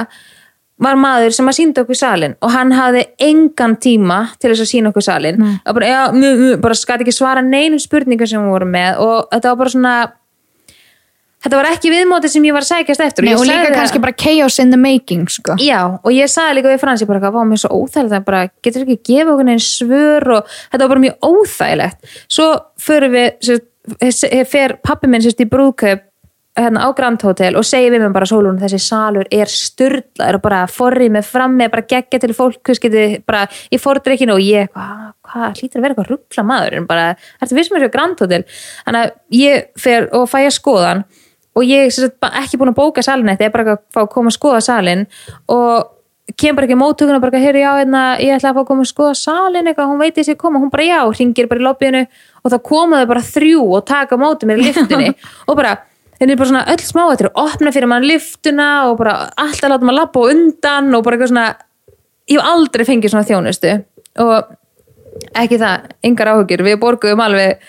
[0.82, 4.72] var maður sem að sínda okkur salin og hann hafði engan tíma til þess að
[4.72, 8.44] sína okkur salin og bara, já, mjö, mjö, bara skæti ekki svara neinum spurningum sem
[8.44, 9.02] við vorum með.
[9.02, 9.94] Og þetta var bara svona
[11.48, 13.26] þetta var ekki viðmótið sem ég var að sækjast eftir.
[13.26, 15.58] Nei, ég og líka kannski bara chaos in the making sko.
[15.62, 18.44] Já, og ég sagði líka við Frans, ég bara, hvað var mér svo óþægilegt, bara,
[18.66, 22.14] getur ekki gefa okkur neinn svör og þetta var bara mjög óþægilegt.
[22.38, 22.52] Svo
[22.84, 26.07] förum við, sérst, fer pappi minn sérst í brúðkaup
[26.58, 30.44] hérna á Grand Hotel og segir við mér bara Sólun, þessi salur er styrlaður og
[30.44, 35.06] bara forrið með frammi, bara geggja til fólk, getið bara í fordreikinu og ég, hvað,
[35.30, 37.08] hvað, hlýtur að vera eitthvað ruggla maður, en bara,
[37.42, 38.44] ertu við sem er Grand Hotel,
[38.88, 41.06] þannig að ég fer og fæ að skoðan
[41.58, 44.32] og ég bara ekki búin að bóka salin þetta er bara að fá að koma
[44.32, 45.06] að skoða salin
[45.54, 45.94] og
[46.38, 48.84] kem bara ekki móttökun og bara hér já, hérna, ég ætla að fá að koma
[48.84, 51.66] að skoða salin eitthvað, hún veit ég sér koma, hún bara já ringir bara í
[51.66, 52.04] lobbyinu
[52.44, 55.14] og þá koma þau bara þrjú og taka á móti mér í liftunni
[55.50, 55.78] og bara,
[56.18, 59.72] þeir eru bara svona öll smá þetta er opna fyrir mann liftuna og bara alltaf
[59.72, 61.50] láta maður lappa á undan og bara eitthvað svona,
[62.28, 63.76] ég hef aldrei fengið svona þjónustu
[64.24, 64.56] og
[65.38, 67.62] ekki það, yngar áhugjur, við borguðum alveg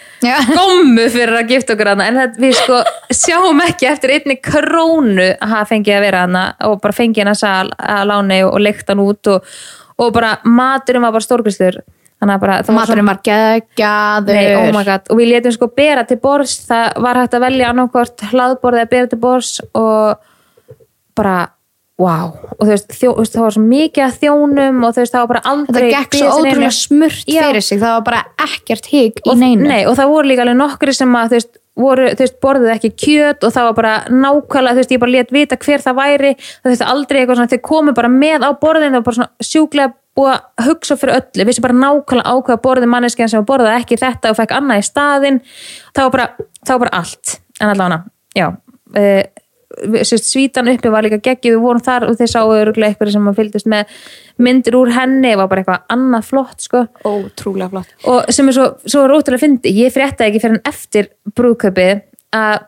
[0.52, 2.80] gommu fyrir að gifta okkur hana en það, við sko
[3.14, 7.36] sjáum ekki eftir einni krónu að hafa fengið að vera hana og bara fengið hana
[7.38, 9.54] sal að láni og leikta hann út og,
[9.98, 11.80] og bara maturinn var bara stórkvistur
[12.18, 14.40] þannig að bara það var maturinn var geggjaður.
[14.58, 17.70] Oh my god, og við letum sko bera til bors það var hægt að velja
[17.72, 20.26] annarkvort hlaðborðið að bera til bors og
[21.18, 21.36] bara,
[21.98, 22.32] wow.
[22.56, 25.24] Og þú veist, þjó, þú það var svo mikið að þjónum og þú veist, það
[25.24, 27.40] var bara aldrei þetta gekk svo ótrúlega smurt Já.
[27.46, 27.80] fyrir sig.
[27.82, 29.70] Það var bara ekkert higg í neinu.
[29.70, 32.74] Nei, og það voru líka alveg nokkri sem að þú veist, voru, þú veist, borðuðu
[32.74, 35.98] ekki kjöt og það var bara nákvæmlega, þú veist, ég bara let vita hver það
[36.00, 39.18] væri, það veist, aldrei eitthvað svona, þau komu bara með á borðin, það var bara
[39.20, 39.94] svona sjúklega
[40.26, 44.38] að hugsa fyrir öllu, vissi bara nákvæmlega ákveða borðið manneskjan sem borðaði ekki þetta og
[44.38, 45.42] fekk annað í staðinn,
[45.96, 48.00] það var bara það var bara allt, en allavega
[48.38, 48.48] já,
[48.98, 49.44] uh,
[50.04, 53.38] svítan uppi var líka geggið, við vorum þar og þeir sáu öruglega eitthvað sem að
[53.38, 54.00] fylgdist með
[54.42, 56.84] myndir úr henni, var bara eitthvað annað flott sko.
[57.04, 57.94] Ótrúlega flott.
[58.08, 62.02] Og sem er svo, svo rótilega fyndi ég fréttaði ekki fyrir en eftir brúðkaupið
[62.38, 62.66] að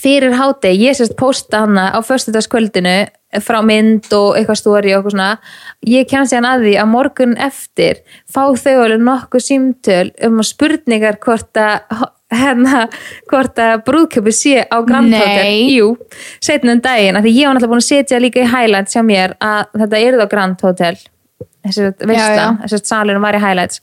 [0.00, 2.96] fyrir hádegi, ég sérst posta hana á föstudagskvöldinu
[3.38, 5.32] frá mynd og eitthvað stóri og eitthvað svona.
[5.86, 11.20] Ég kemst síðan að því að morgun eftir fá þau alveg nokkuð símtöl um spurningar
[11.22, 12.84] hvort að hérna,
[13.30, 15.14] hvort að brúðköpi sé á Grand.
[15.14, 15.70] Hotel.
[15.74, 15.94] Jú,
[16.42, 19.34] setnum daginn, af því ég var náttúrulega búin að setja líka í highlights hjá mér
[19.42, 21.00] að þetta er á Grand Hotel.
[21.60, 22.44] Þessi já.
[22.62, 23.82] þessi salurinn var í highlights.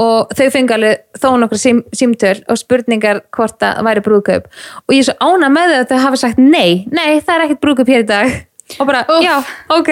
[0.00, 4.50] Og þau fengi alveg þó nokkur sím, símtöl og spurningar hvort það væri brúðkaup.
[4.84, 7.46] Og ég er svo ána með þau að þau hafa sagt nei, nei það er
[7.46, 8.34] ekkert brúðkaup hér í dag
[8.78, 9.24] og bara, Úff.
[9.24, 9.34] já,
[9.76, 9.90] ok.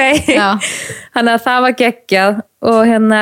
[1.14, 2.40] Þannig að það var geggjað.
[2.62, 3.20] Og hérna,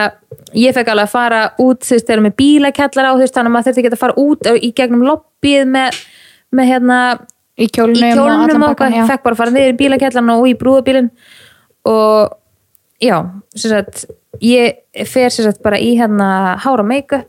[0.52, 3.50] ég fekk alveg að fara út þú veist, þegar með bílakjallar á þú veist, þannig
[3.50, 6.00] að maður þurfti ekki að fara út í gegnum lobbyið með,
[6.58, 6.98] með hérna
[7.60, 11.08] í kjólnum og eitthvað, fekk bara að fara niður í bílakjallan og í brúðabílin
[11.88, 12.36] og
[13.00, 13.16] já,
[13.56, 14.04] sem sagt
[14.44, 17.26] ég fer sem sagt bara í hérna hára make-up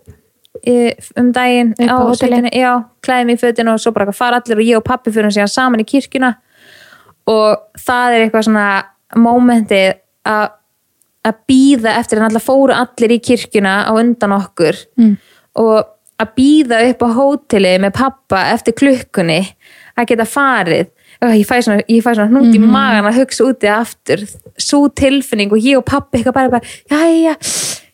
[1.18, 2.20] um daginn Upp á hóteli.
[2.20, 2.72] sveitinni, já,
[3.04, 5.52] klæði mig í fötinu og svo bara fara allir og ég og pappi fyrir síðan
[5.52, 6.36] saman í kirkjuna
[7.30, 8.68] og það er eitthvað svona
[9.20, 9.94] mómentið
[10.32, 10.50] að
[11.22, 14.80] að býða eftir en alltaf fóru allir í kirkjuna á undan okkur.
[14.98, 15.18] Mm.
[15.62, 19.42] og að býða upp á hóteli með pappa eftir klukkunni
[19.98, 20.92] að geta farið.
[21.22, 24.24] Ég fæ svona, ég fæ svona hnút í magan að hugsa úti aftur.
[24.58, 27.36] Svo tilfinning og ég og pappi eitthvað bara, bara jæja,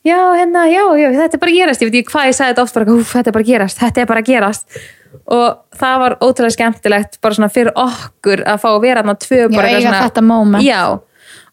[0.07, 1.83] já, hérna, já, já, þetta er bara gerast.
[1.83, 4.11] Ég veit ekki hvað ég sagði þetta oft bara, þetta er bara gerast þetta er
[4.11, 4.79] bara gerast
[5.27, 9.39] og það var ótrúlega skemmtilegt bara svona fyrir okkur að fá að vera þarna tvö
[9.43, 10.63] Já, bara eitthvað eiga þetta moment.
[10.65, 10.81] já,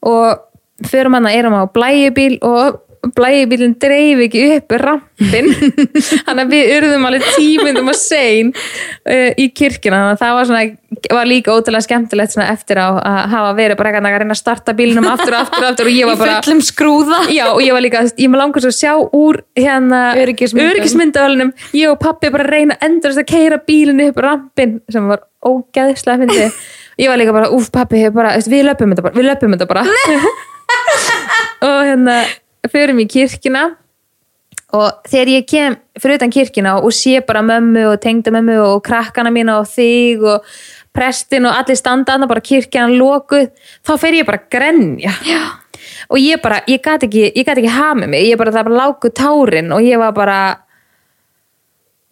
[0.05, 2.81] og fyrir manna erum á blæjubíl og
[3.17, 5.51] blæjubílinn dreif ekki upp rampin
[6.27, 10.49] þannig að við urðum alveg tímundum að sein uh, í kirkina þannig að það var,
[10.51, 13.01] svona, var líka ótrúlega skemmtilegt eftir að
[13.33, 15.99] hafa verið bara eitthvað að reyna að starta bílnum aftur og aftur og aftur og
[15.99, 17.21] ég var bara fullum skrúða.
[17.35, 20.71] Já, og ég var líka, ég með langar svo að sjá úr hérna Öryggismyndum.
[20.73, 26.25] öryggismyndavalunum ég og pappi bara reyna endur að keira bílinu upp rampin sem var ógæðislega
[26.25, 26.49] fyndi
[27.03, 29.85] ég var líka bara, úf pappi, bara, við löpum þetta bara við löpum þetta bara.
[31.65, 32.17] Og hérna,
[32.73, 33.65] förum í kirkina
[34.75, 38.83] og þegar ég kem fyrir utan kirkina og sé bara mömmu og tengda mömmu og
[38.87, 40.49] krakkana mína og þig og
[40.95, 43.51] prestin og allir standaðna bara kirkjan lokuð,
[43.83, 45.41] þá fer ég bara að grenja Já.
[46.09, 49.11] og ég bara, ég gat ekki ekki hafa með mig, ég bara það bara lágu
[49.11, 50.39] tárin og ég var bara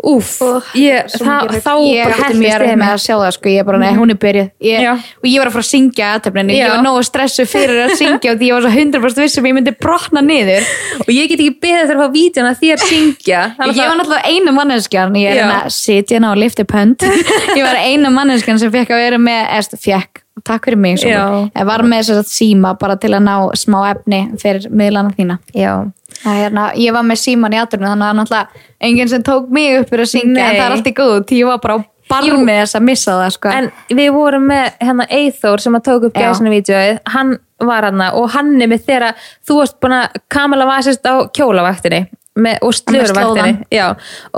[0.03, 0.41] úff,
[0.79, 3.93] ég, það, þá ég bara hellist mér með að sjá það sko, ég bara, nei,
[3.97, 4.49] hún er byrjuð.
[4.67, 6.65] Ég, og ég var að fara að syngja aðtöfninni, Já.
[6.67, 9.57] ég var nógu stressu fyrir að syngja og því ég var svo 100% vissum ég
[9.59, 10.67] myndi brotna niður.
[11.05, 13.43] Og ég get ekki beðið þér að fá vídjana þér syngja.
[13.53, 15.17] Ég að- var náttúrulega einu manneskjan.
[15.23, 16.35] Ég er hérna að sitja hérna
[16.67, 17.07] upp hönd.
[17.59, 21.67] Ég var einu manneskjan sem fekk að vera með eða fekk, takk fyrir mig ég
[21.69, 25.39] var með þess að síma bara til að ná smá efni fyrir miðlana þína.
[25.57, 25.75] Já,
[26.23, 29.49] Það er hérna, ég var með síman í aturinu þannig að náttúrulega enginn sem tók
[29.55, 30.59] mig upp fyrir að syngja en Nei.
[30.59, 31.81] það er allt í góð ég var bara á
[32.13, 33.53] barmið þess að missa það sko.
[33.57, 38.03] en við vorum með hérna Eithor sem að tók upp gæsina vídeoið, hann var hann
[38.11, 39.13] og hann er með þeirra,
[39.47, 42.03] þú varst búin að Kamala var sérst á kjólavaktinni
[42.33, 43.49] með, og.
[43.73, 43.87] Já,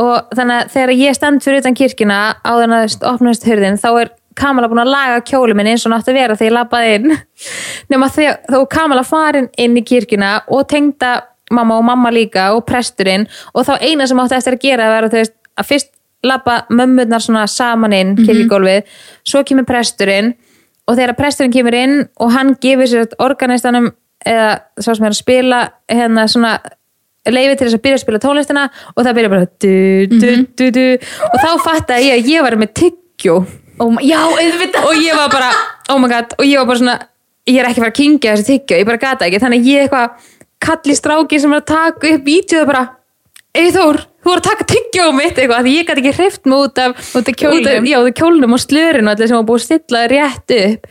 [0.03, 3.89] og þannig að þegar ég stend fyrir utan kirkina áður en að opnast hurðin þá
[3.93, 6.95] er Kamala búin að laga kjóli minn eins og nátt að vera þegar ég labbaði
[6.99, 7.17] inn.
[7.93, 11.17] Nema þegar er Kamala farin inn í kirkina og tengda
[11.55, 15.09] mamma og mamma líka og presturinn og þá eina sem átti eftir að gera var
[15.09, 15.91] að, veist, að fyrst
[16.25, 18.87] labba mömmurnar svona saman inn kirkigólfið,
[19.29, 20.33] svo kemur presturinn
[20.89, 23.91] og þegar presturinn kemur inn og hann gefur sér organistanum
[24.25, 26.55] eða sá sem er að spila hérna svona
[27.29, 29.75] leiði til þess að byrja að spila tónlistina og það byrja bara du,
[30.13, 30.87] du, du, du,
[31.29, 31.51] og þá
[32.05, 33.39] ég að ég var með tyggjó
[33.79, 34.87] oh, my- já, auðvitað.
[34.89, 35.51] Og ég var bara,
[35.91, 36.99] oh my god og ég var bara svona,
[37.51, 39.87] ég er ekki fara að kingja þessi tyggjó, ég bara gata ekki, þannig að ég
[39.87, 40.11] eitthvað
[40.65, 42.85] kalli stráki sem er að taka upp vítjóðu bara,
[43.55, 46.79] Eithór þú voru að taka tyggjó mitt eitthvað, því ég gæti ekki hreift mig út
[46.83, 47.85] af, Út af kjólnum.
[47.87, 50.89] já, út af kjólnum og slörinu allir sem var búið að stilla rétt upp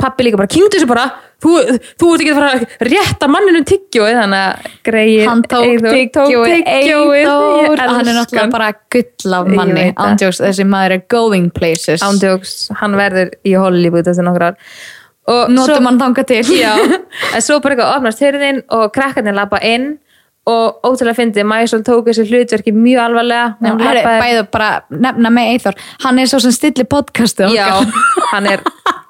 [0.00, 1.06] pappi líka bara, kingdu þessu bara
[1.44, 1.54] þú,
[2.00, 6.70] þú ert ekki að fara að rétta manninum tyggjóið þannig að greið hann tók tyggjóið
[6.74, 7.82] Eyþór.
[7.84, 12.04] Hann er náttúrulega bara gull af manni ándjóks, þessi maður er going places.
[12.04, 14.58] Ándjóks, hann verður í Hollywood eftir nokkrar
[15.30, 16.42] og notum hann þanga til.
[16.52, 16.72] Já,
[17.34, 19.94] en svo bara eitthvað opnast hörðin og krakkarnir labba inn
[20.44, 23.54] og ótrúlega fyndið, Maisol tók þessi hlutverki mjög alvarlega.
[24.20, 27.70] Bæðu bara nefna með Eithor hann er svo sem stillir podcastu já,
[28.34, 28.60] hann er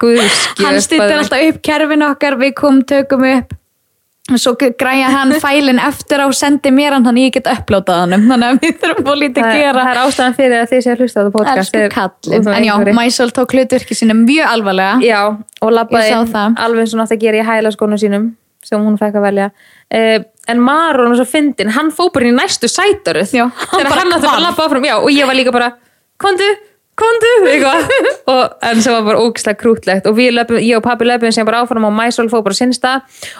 [0.04, 3.54] guðskjöf hann stillir alltaf upp kerfin okkar við komum, tökum upp.
[4.32, 8.28] Og svo græja hann fælin eftir á sendi mér hann þannig ég get upplótað hann
[8.30, 9.82] þannig að við þurfum lítið að það, gera.
[9.82, 11.76] það er ástæðan fyrir að þið séu að hlusta á þetta podcast.
[12.44, 12.72] Af en já.
[12.96, 14.94] Mæsól tók hlutverki sína mjög alvarlega.
[15.04, 15.20] Já,
[15.60, 15.76] og
[16.32, 16.56] það.
[16.64, 18.32] alveg eins og nátt að gera í hæla skónum sínum
[18.64, 19.48] sem hún fekk að velja.
[19.92, 23.34] Uh, en Maron og svo fyndin, hann fó bara í næstu sætaruð.
[23.34, 24.86] Þegar hann átti að labba áfram.
[24.88, 25.74] Já, og ég var líka bara,
[26.20, 26.48] kondu,
[26.98, 27.88] kondu eitthvað,
[28.30, 30.06] og, en sem var bara ógislega krútlegt.
[30.10, 32.94] Og löpum, ég og pabbi löpum sem bara áfram og Mæsól fó bara sinnsta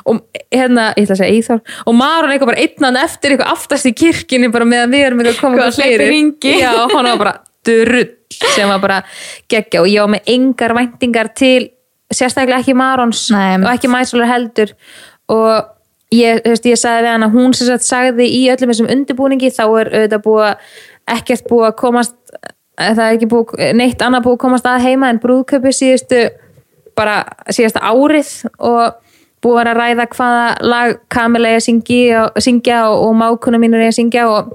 [0.05, 3.90] og hérna, ég ætla að segja Íþór og Maron eitthvað bara einnan eftir eitthvað aftast
[3.90, 5.79] í kirkjunni bara meðan við erum eitthvað fyrir.
[5.79, 6.57] hleypur hringi.
[6.61, 8.09] Já, hann var bara drull
[8.55, 9.03] sem var bara
[9.51, 9.85] geggja.
[9.85, 11.71] Og ég var með engar væntingar til
[12.14, 13.61] sérstaklega ekki Marons Nei.
[13.62, 14.75] og ekki Mæsólar heldur.
[15.33, 15.71] Og
[16.14, 19.53] ég, veist, ég sagði við hann að hún sem sagt sagði í öllum þessum undirbúningi
[19.55, 20.77] þá er auðvitað búið
[21.14, 22.14] ekkert búið að komast
[22.79, 26.23] það er ekki búið, neitt annað búið að komast að heima en brúðköpi síðustu
[26.99, 29.01] bara síðasta árið og
[29.45, 33.61] búið að vera að ræða hvaða lag Kamila er að syngja, syngja og, og mákuna
[33.61, 34.55] mínur er að syngja og,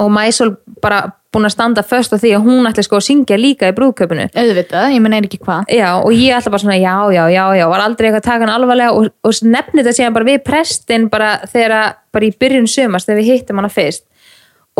[0.00, 3.38] og Mæsól bara búin að standa först á því að hún ætli sko að syngja
[3.38, 5.70] líka í brúðköpinu auðvitað, ég menn er ekki hvað?
[5.70, 8.46] Já, og ég ætla bara svona, já, já, já, já, var aldrei eitthvað að taka
[8.46, 11.76] hann alvarlega og, og nefni þetta síðan bara við prestin bara þegar,
[12.10, 14.04] bara í byrjun sumast þegar við hittum hana fyrst.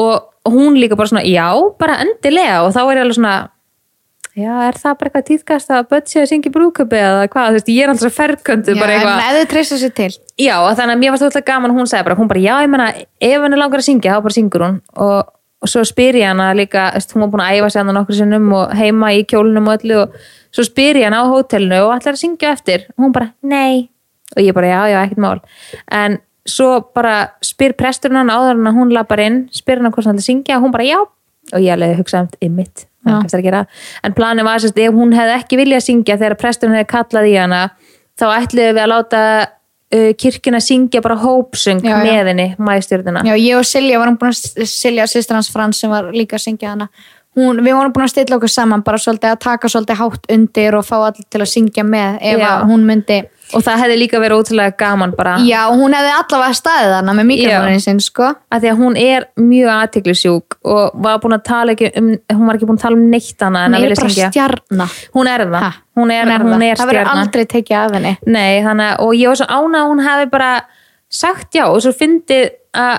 [0.00, 1.48] Og, og hún líka bara svona, já,
[1.78, 2.62] bara endilega.
[2.64, 3.34] Og þá er ég alveg svona
[4.38, 7.48] já, er það bara eitthvað tíðkast að börn sé að syngja í brúðköpi eða hvað,
[7.48, 10.08] þú veist, ég er alltaf svo ferköndu bara en eitthvað, ef þau treysta sér til.
[10.40, 12.88] Já, þannig að mér varst alltaf gaman hún sagði bara, hún bara, já, ég menna,
[13.30, 14.80] ef hann er langar að syngja þá bara syngur hún.
[15.06, 18.20] Og, og svo spyr ég hana líka, hún var búin að æfa sig hann nokkur
[18.20, 20.18] sinnum og heima í kjólunum og öllu og
[20.54, 22.88] svo spyr ég hana á hótelinu og ætlar að syngja á eftir?
[22.96, 23.90] Og hún bara, nei.
[24.36, 25.40] Og ég bara, já, já, ekkert mál.
[25.90, 30.08] En svo bara spyr presturinn hann áður en að hún lapar inn, spyr hann hvort
[30.08, 30.98] hann ætlar að syngja og hún bara, já,
[31.50, 32.86] og ég alveg hugsaði um ymmit,
[34.04, 37.38] en planin var sérst, ef hún hefði ekki viljað syngja þegar presturinn hefði kallað í
[37.38, 37.62] hana
[38.20, 39.22] þá ætliðum við að láta
[39.94, 41.16] uh, kirkjuna syngja bara
[41.84, 41.96] já.
[42.04, 45.92] með henni, mæstjörnuna Já, ég og Silja varum búin að Silja, sýstir hans Frans sem
[45.92, 46.90] var líka að syngja hana
[47.38, 50.78] hún, við vorum búin að stilla okkur saman bara svolítið að taka svolítið hátt undir
[50.78, 52.48] og fá allir til að syngja með ef Já.
[52.50, 53.20] að hún myndi
[53.54, 57.28] og það hefði líka verið ótrúlega gaman bara Já, hún hefði allavega staðið hana með
[57.30, 58.30] mikrofónin sinn sko.
[58.50, 62.46] Að því að hún er mjög aðtiklisjúk og var búin að tala ekki um hún
[62.46, 64.30] var ekki búin að tala um neitt hana hún er bara syngja.
[64.30, 64.88] stjarna.
[65.16, 66.66] Hún er það, hún er, hún það.
[66.68, 68.16] er það verður aldrei tekið af henni.
[68.26, 70.50] Nei, þannig og ég var svo ána að hún hefði bara
[71.10, 72.98] sagt já og svo fyndið að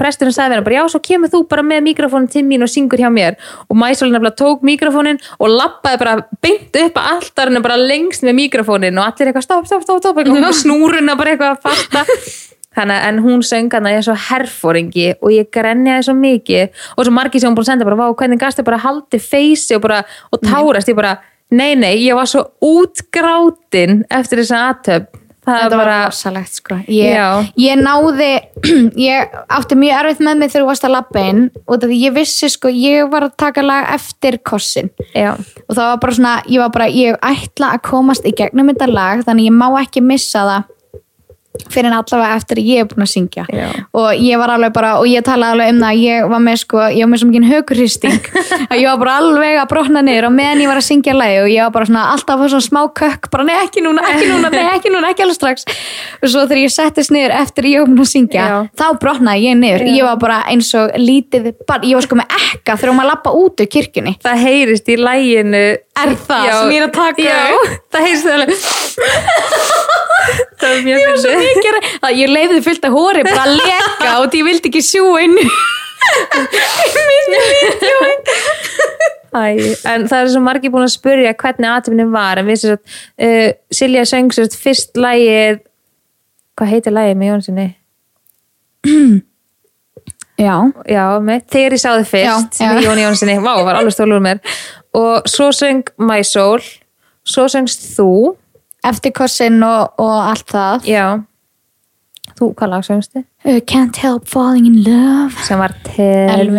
[0.00, 2.98] presturinn sagði hennar bara já, svo kemur þú bara með mikrofónin til mín og syngur
[2.98, 3.38] hjá mér.
[3.70, 8.38] Og Mæsólin nefnilega tók mikrofónin og lappaði bara beint upp að alltarinu bara lengst með
[8.40, 12.04] mikrofónin og allir eitthvað stopp, stopp, stopp, stopp og snúruna bara eitthvað að fasta
[12.76, 16.84] þannig að en hún söng að ég er svo herfóringi og ég grenjaði svo mikið.
[16.96, 19.78] Og svo margir sem hún búin að senda bara, vá, hvernig gasta bara haldi feysi
[19.78, 20.90] og bara, og tárast?
[20.90, 21.16] Ég bara,
[21.54, 25.19] nei, nei, ég var svo útgrátin eftir þessa aðtöp
[25.50, 26.78] það þetta var rosalegt sko.
[26.94, 28.30] Ég, ég náði
[29.10, 32.00] ég átti mjög erfitt með mig þegar þú varst að labba inn út af því
[32.00, 34.92] ég vissi sko ég var að taka lag eftir kossin.
[35.14, 38.72] Já, og það var bara svona, ég var bara ég ætla að komast í gegnum
[38.72, 40.76] þetta lag þannig ég má ekki missa það
[41.70, 43.44] fyrir allavega eftir að ég er búin að syngja.
[43.50, 43.66] Já.
[43.98, 46.58] og ég var alveg bara, og ég talaði alveg um það að ég var með
[46.62, 48.28] sko, ég var með svo mikið högurhristing
[48.70, 51.40] að ég var bara alveg að brotna niður og meðan ég var að syngja lagi
[51.42, 54.52] og ég var bara svona alltaf svona smá kökk, bara nei ekki núna, ekki núna,
[54.54, 55.66] nei ekki núna, ekki alveg strax.
[56.20, 58.56] Og svo þegar ég settist niður eftir að ég var búin að syngja, Já.
[58.78, 59.86] þá brotnaði ég niður.
[59.90, 63.34] Ég var bara eins og lítið barn, ég var sko með ekka þegar maður lappa
[63.34, 64.16] út úr kirkjunni.
[64.22, 65.64] Það heyrist í læginu
[66.00, 67.24] Er það sem ég er að taka?
[67.26, 68.28] Já, það heyrist
[70.60, 71.56] það er mjög ég var svo fyndið.
[71.56, 71.74] mikið
[72.08, 75.38] að ég leiði fullt af hóri bara að leka og ég vildi ekki sjúa inn
[79.30, 79.42] Æ,
[79.86, 82.94] en það er svo margir búin að spurja hvernig aðtöfnin var en við sem sagt,
[83.22, 85.60] uh, Silja söng sem sagt, fyrst lægið
[86.58, 87.66] hvað heitir lægið með Jónssoni?
[90.46, 90.56] já,
[90.90, 92.72] Já, með Þegar ég sá þið fyrst Já, já.
[92.74, 94.42] með Jóni Jónssoni, vá, var alveg stólur mér
[94.98, 96.64] og svo söng My Soul
[97.30, 98.10] svo söngst þú
[98.86, 100.88] eftir kossin og, og allt það.
[100.88, 101.06] Já,
[102.38, 103.24] þú, hvað lag söngstu?
[103.44, 105.36] uh, Can't help falling in love.
[105.46, 106.56] Sem var terrill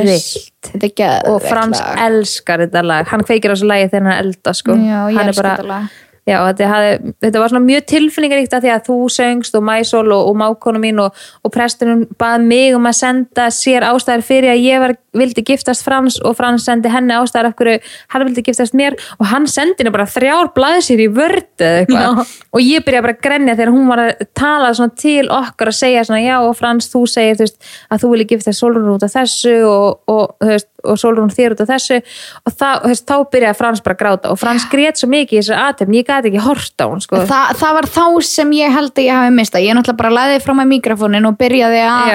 [0.61, 3.07] Þetta er geðveikt og Frans elskar þetta lag.
[3.09, 4.75] Hann kveikir á þessu lagi þegar hann er elda sko.
[4.77, 5.99] Já, ég hann er elska bara, þetta lag.
[6.27, 10.03] Já, þetta, hafði, þetta var svona mjög tilfinningaríkt að því að þú söngst og Mæsól
[10.13, 14.53] og, og mákonu mín og, og prestunum bað mig um að senda sér ástæður fyrir
[14.53, 17.79] að ég var, vildi giftast Frans og Frans sendi henni ástæður af hverju
[18.13, 22.35] hann vildi giftast mér og hann sendi henni bara þrjár blaðsir í vördu eða eitthvað.
[22.51, 26.05] Og ég byrjaði bara að grenja þegar hún var að tala til okkar að segja
[26.05, 29.13] svona já og Frans þú segir þú veist, að þú vilji giftast Solrún út af
[29.15, 33.05] þessu og, og, þú veist, og Solrún þér út af þessu og þá, þú veist,
[33.09, 36.07] þá byrjaði Frans bara að gráta og Frans grét svo mikið í þessu aðtöfn ég
[36.07, 37.21] gæti ekki hort á hún sko.
[37.29, 40.45] Þa, það var þá sem ég held að ég hafi mistað ég náttúrulega bara laðið
[40.45, 42.11] frá mig mikrofónin og byrjaði að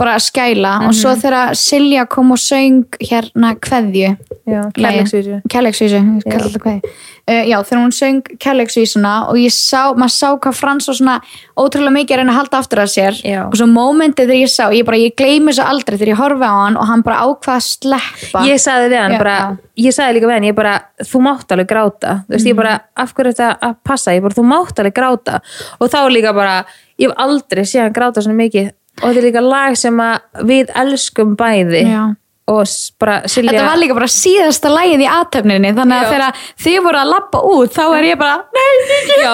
[0.00, 4.14] bara skæla og svo þegar Silja kom og söng hérna kveðju.
[5.52, 6.00] Kærleiksvísu.
[7.26, 11.16] Uh, já, þegar hún söng kærleiksvísuna og ég sá, maður sá hvað Frans var svona
[11.58, 13.18] ótrúlega mikið að reyna að halda aftur að sér.
[13.26, 13.40] Já.
[13.48, 16.48] og svo mómentið þegar ég sá, ég bara, ég gleymi þessu aldrei þegar ég horfi
[16.48, 18.44] á hann og hann bara ákvað að sleppa.
[18.46, 19.70] Ég sagði við hann Já, bara, já.
[19.86, 22.74] ég sagði líka við hann, ég bara þú mátt alveg gráta, þú veist, ég bara
[22.96, 25.40] af hverju er þetta að passa, ég bara, þú mátt alveg gráta.
[25.80, 26.58] Og þá líka bara,
[27.00, 28.70] ég hef aldrei séð hann gráta svona mikið.
[29.02, 29.98] Og þetta er líka lag sem
[30.48, 31.82] við elskum bæði.
[31.90, 32.04] Já
[32.46, 32.62] og
[33.00, 37.00] bara Silja Þetta var líka bara síðasta lægið í aðtöfninni þannig að þegar þið voru
[37.00, 39.32] að lappa út þá er ég bara, nei, ekki Já,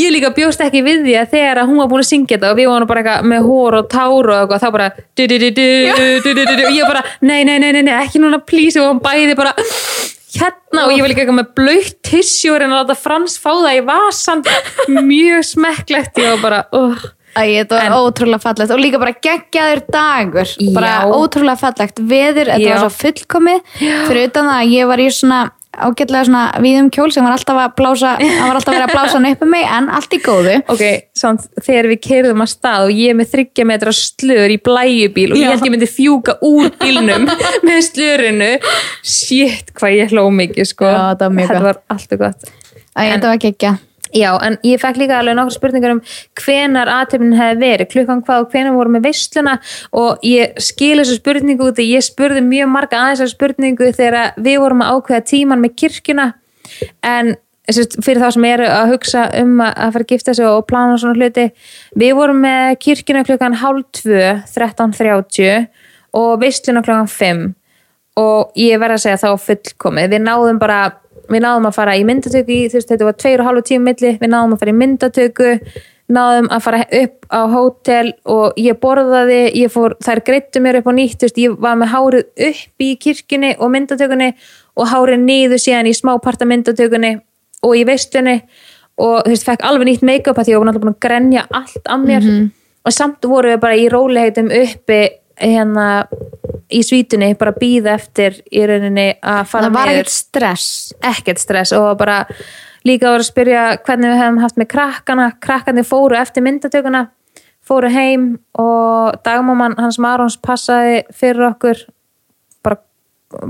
[0.00, 2.60] ég líka bjóst ekki við því að þegar hún var búin að syngja þetta og
[2.60, 5.66] við varum bara eitthvað með hór og tár og eitthvað, þá bara du, du, du,
[6.70, 9.52] og ég bara, nei, nei, nei, nei ekki núna, please, og hún bæði bara
[10.38, 13.76] hérna og ég var líka eitthvað með blöytt tissjur en að láta Frans fá það
[13.76, 14.44] í vasan
[15.04, 19.84] mjög smekklegt, ég var bara, oh Æ, þetta var ótrúlega fallegt og líka bara geggjaður
[19.92, 20.54] dagur.
[20.74, 21.12] Bara Já.
[21.18, 22.74] ótrúlega fallegt veður, þetta Já.
[22.74, 23.62] var svo fullkomið.
[24.08, 25.40] Fyrir utan það að ég var í svona
[25.78, 28.94] ágætlega svona víðum kjól sem var alltaf að blása það var alltaf að vera að
[28.96, 30.54] blása hann upp um mig en allt í góðu.
[30.74, 30.82] Ok,
[31.14, 35.38] samt þegar við keirðum að stað og ég með þryggja metra slör í blæjubíl og
[35.38, 37.28] ég held ég myndi fjúka úr bílnum
[37.68, 38.50] með slörinu.
[39.06, 40.88] Shit hvað ég hló mikið sko.
[40.90, 41.66] Já, þetta var mjög gott.
[41.68, 42.50] var alltaf gott.
[42.98, 43.72] Æ, þetta var geggja
[44.18, 46.02] Já, en ég fekk líka alveg nokkur spurningar um
[46.42, 49.58] hvenar aðtöfnin hefði verið, klukkan hvað og hvenar voru með veisluna?
[49.96, 54.32] Og ég skil þessu spurningu út og ég spurði mjög marga aðeins þessu spurningu þegar
[54.36, 56.32] við vorum að ákveða tíman með kirkjuna.
[57.06, 57.36] En
[57.68, 61.18] fyrir þá sem eru að hugsa um að, fara að gifta sig og plana svona
[61.18, 61.48] hluti
[62.00, 64.22] við vorum með kirkjuna klukkan hálf tvö,
[64.54, 65.68] 13.30
[66.16, 67.42] og veisluna klukkan 5
[68.18, 70.78] og ég verð að segja þá fullkomið, við náðum bara
[71.28, 74.16] við náðum að fara í myndatöku í, veist, þetta var tveir og hálfu tíma milli,
[74.20, 75.52] við náðum að fara í myndatöku
[76.08, 80.88] náðum að fara upp á hótel og ég borðaði ég fór, þær greittu mér upp
[80.88, 84.30] á nýtt veist, ég var með hárið upp í kirkjunni og myndatökunni
[84.78, 87.18] og hárið niður síðan í smáparta myndatökunni
[87.66, 88.38] og í veistunni
[88.98, 91.44] og þú veist, fekk alveg nýtt make-up að því ég var náttúrulega búin að grenja
[91.54, 92.28] allt af mér.
[92.86, 95.00] Og samt voru við bara í róliheitum uppi
[95.38, 96.06] hérna
[96.72, 100.72] í svítunni bara býða eftir í rauninni að fara það var ekkert stress.
[101.00, 102.22] Ekkert stress og bara
[102.86, 105.30] líka voru að spyrja hvernig við hefum haft með krakkana.
[105.40, 107.08] Krakkarnir fóru eftir myndatökuna
[107.68, 111.82] fóru heim og dagmáman hans Marons passaði fyrir okkur.
[112.64, 112.78] Bara,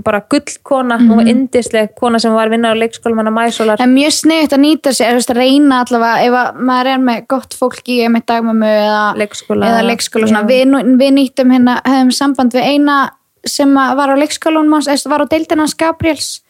[0.05, 3.95] bara gullkona hún var indisleg kona sem var vinnar á leikskólum hann að mæsólar en
[3.95, 7.93] mjög sniðut að nýta sér, að reyna allavega ef að maður er með gott fólk
[7.95, 9.71] í með dagmömmu eða Leikskóla.
[9.71, 12.99] eða leikskóla við, við nýttum hérna, hefðum samband við eina
[13.47, 16.41] sem var á leikskólanum hans, var á deildin hans Gabriels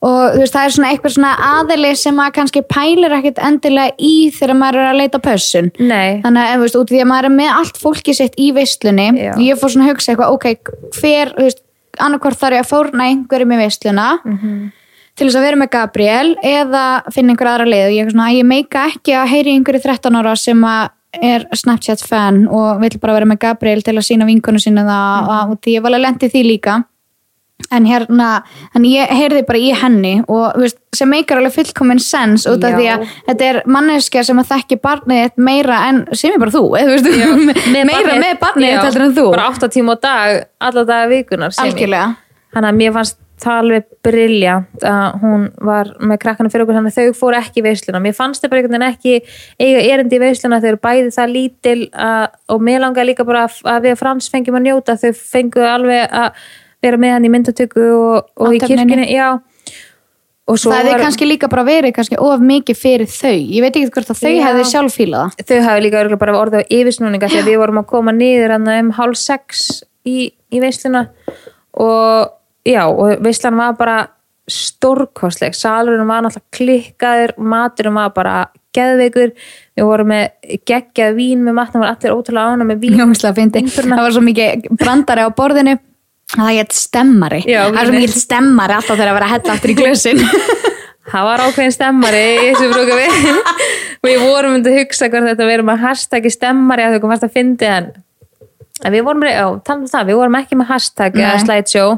[0.00, 3.92] og þú veist, það er svona eitthvað svona aðili sem að kannski pælir ekkit endilega
[4.00, 7.10] í þegar maður er að leita pössun nei, þannig að, þú veist, út því að
[7.10, 9.32] maður er með allt fólki sitt í veislunni, Já.
[9.44, 11.60] ég fór svona að hugsa eitthvað, ok, hver, þú veist
[12.00, 14.72] annarkvort þarf ég að fórna einhverjum í veisluna Mhm.
[15.20, 18.46] til þess að vera með Gabriel eða finna einhver aðra leið og ég, svona, ég
[18.48, 20.88] meika ekki að heyri einhverju 13 ára sem að
[21.22, 25.26] er Snapchat fan og vill bara vera með Gabriel til að sína vinkonu sinna það
[25.26, 25.50] Mhm.
[25.52, 26.84] og því ég var alveg lendið því líka.
[27.70, 28.42] En hérna,
[28.74, 32.72] en ég heyrði bara í henni og veist, sem meikar alveg fullkominn sens út af
[32.72, 32.76] Já.
[32.78, 36.62] því að þetta er manneskja sem að þekki barnið meira en sem er bara þú,
[36.80, 37.04] eða veist,
[37.74, 39.30] meira með barnið þitt heldur en þú.
[39.30, 42.16] Bara 8 tíma á dag, alla daga vikunar algjörlega.
[42.54, 46.96] Þannig að mér fannst það alveg briljant að hún var með krakkana fyrir okkur þannig
[46.96, 48.02] að þau fóru ekki í veisluna.
[48.04, 49.14] Mér fannst þau bara einhvern veginn ekki
[49.60, 53.46] eiga erindi í veisluna þau eru bæði það lítil að, og mér langaði líka bara
[53.48, 56.42] að, við Frans fengjum að njóta þau fengu alveg að
[56.80, 58.60] vera með hann í myndatöku og, og í
[60.58, 63.70] svo það hefði var, kannski líka bara verið kannski of mikið fyrir þau ég veit
[63.76, 64.40] ekki hvort að þau Já.
[64.48, 67.88] hefði sjálf fílað það þau hafi líka bara orðið á yfirsnúninga að við vorum að
[67.92, 69.68] koma niður um hálf sex
[70.08, 71.04] í, í veisluna
[71.78, 72.32] og
[72.66, 73.98] já, og veislan var bara
[74.50, 78.34] stórkostleg, salurinn var náttúrulega klikkaður, maturinn var bara
[78.74, 79.30] geðveikur,
[79.78, 82.98] við vorum með geggjað vín með matnum, var allir ótrúlega ána með vín.
[82.98, 85.76] Jómslega fyndi, það var svo mikið brandari á borðinu.
[86.30, 87.40] Að það gett stemmari.
[87.50, 89.78] Já, það er svo við- mikið stemmari alltaf þegar að vera að hella aftur í
[89.80, 90.20] glösin.
[91.10, 95.48] Það var ákveðin stemmari í þessu brúkavi og við vorum myndið að hugsa hvort þetta
[95.48, 97.88] verið með hashtaggi stemmari að þau komast að fyndi en
[98.84, 101.96] en við vorum, já, tala um það, við vorum ekki með hashtag slideshow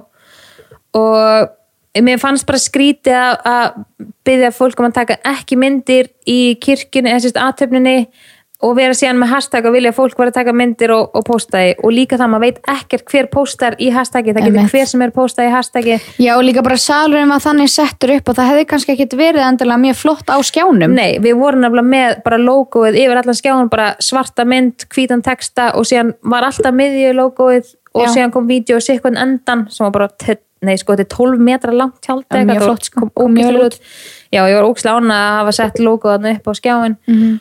[0.99, 6.55] og mér fannst bara skrítið að, að byggja fólk um að taka ekki myndir í
[6.63, 7.97] kirkjunni, sérst aðtöfninni
[8.63, 11.59] og vera síðan með hashtag og vilja fólk var að taka myndir og, og posta
[11.59, 15.03] því og líka það maður veit ekkert hver postar í hashtaggi, það getur hver sem
[15.03, 18.51] er postað í hashtaggi Já, og líka bara salurinn var þannig settur upp og það
[18.53, 20.95] hefði kannski ekkit verið endilega mjög flott á skjánum.
[20.95, 25.73] Nei, við vorum nefnilega með bara logoið yfir allan skjáðan, bara svarta mynd, hvítan texta
[25.75, 28.13] og síðan var alltaf miðju logoið og Já.
[28.15, 31.39] síðan kom vídeo og sikkuð endan sem var bara, te- nei sko, þetta er 12
[31.49, 33.09] metra langt tjald Já, mjög flott, sko.
[33.15, 33.79] Kom mjög vel út.
[34.33, 37.41] Já, ég var ókslega ána að hafa sett logoið þarna upp á skjáin Mhm.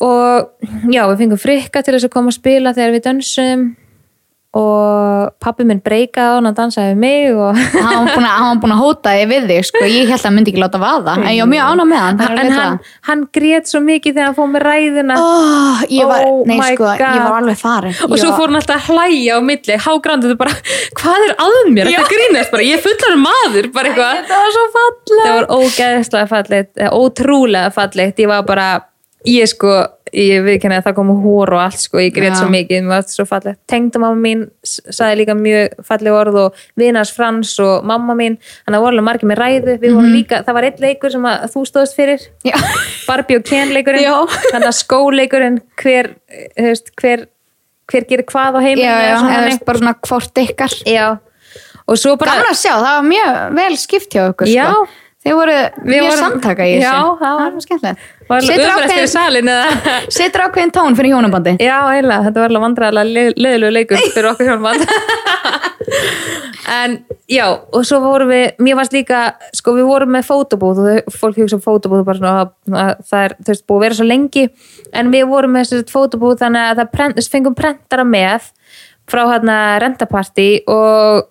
[0.00, 0.50] og
[0.92, 3.62] já, við fengum frikka til þess að koma að spila þegar við dönsum
[4.56, 8.36] og pappi minn breykaði á hann að dansa við mig og hann var búin að,
[8.40, 9.82] hann var hóta því við þig sko.
[9.84, 11.16] ég held að hann myndi ekki láta vaða.
[11.20, 12.78] En ég var mjög ána með hann, en hann,
[13.10, 16.86] hann grét svo mikið þegar hann fóð með ræðina oh, ég var, Oh nei sko,
[16.86, 17.02] God.
[17.04, 17.98] ég var alveg farin.
[18.08, 19.78] Og svo fór hann alltaf að hlæja á milli.
[19.84, 20.56] Hágrandu þú bara,
[21.02, 21.92] hvað er að mér?
[21.92, 26.32] Þetta grínast bara, ég fullar maður bara eitthvað, það var svo falleg það var ógeðslega
[26.32, 28.24] fallegt ótrúlega fallegt.
[28.24, 28.68] Ég var bara,
[29.28, 29.76] ég sko
[30.12, 32.38] ég viðkenni að það kom hór og allt sko ég greit Já.
[32.40, 36.60] svo mikið, mér var þetta svo fallegt tengdamamma mín sagði líka mjög falleg orð og
[36.78, 40.58] vinars Frans og mamma mín, hann var alveg margir með ræðu við vorum líka, það
[40.58, 42.56] var einn leikur sem að þú stóðst fyrir Já.
[43.08, 44.06] Barbie og Ken leikurinn
[44.50, 46.12] þannig að skóleikurinn hver,
[46.58, 47.26] veist, hver,
[47.88, 49.64] hver gerir hvað á já, eða þannig.
[49.66, 51.06] bara svona hvort ykkar já.
[51.88, 54.66] og svo bara gaman að sjá, það var mjög vel skipt hjá ykkur Já.
[54.72, 54.88] sko.
[55.24, 55.56] þið voru
[55.88, 59.96] mjög vorum- samtaka í þessu Já, það var skemmtilegt var setur umrætt fyrir salin eða?
[60.18, 64.52] Setur ákveðin tón fyrir hjónabandi já, eiginlega, þetta var alveg vandræðilega leðilegu leikur fyrir okkur
[64.52, 64.86] hjálpand
[66.78, 66.98] en
[67.28, 69.22] já, og svo vorum við mér varst líka,
[69.56, 73.34] sko við vorum með fótobúð og fólk hugsa um fótobúð bara svona að það er,
[73.38, 74.44] þú veist, búið að vera svo lengi.
[74.96, 78.52] En við vorum með þessi fótobúð þannig að það prent, fengum prentara með
[79.08, 81.28] frá hérna rentapartí og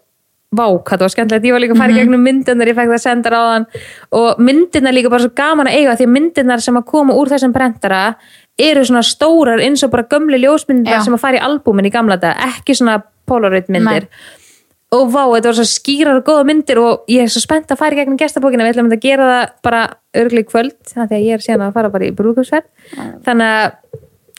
[0.56, 3.04] vák, þetta var skemmtilegt, ég var líka að fara í gegnum myndirnar, ég fekk það
[3.04, 3.66] sendar á þann
[4.16, 7.32] og myndirnar líka bara svo gaman að eiga því að myndirnar sem að koma úr
[7.34, 8.02] þessum prentara
[8.58, 11.04] eru svona stórar eins og bara gömli ljósmyndar Já.
[11.04, 14.08] sem að fara í albúmin í gamla dag, ekki svona polaroid myndir.
[14.95, 17.82] Og vá, þetta var svo skýrar og góða myndir og ég er svo spennt að
[17.82, 19.82] fara í gegnum gestabókina, við ætlum að gera það bara
[20.16, 22.14] örgli kvöld, þannig að ég er síðan að fara bara í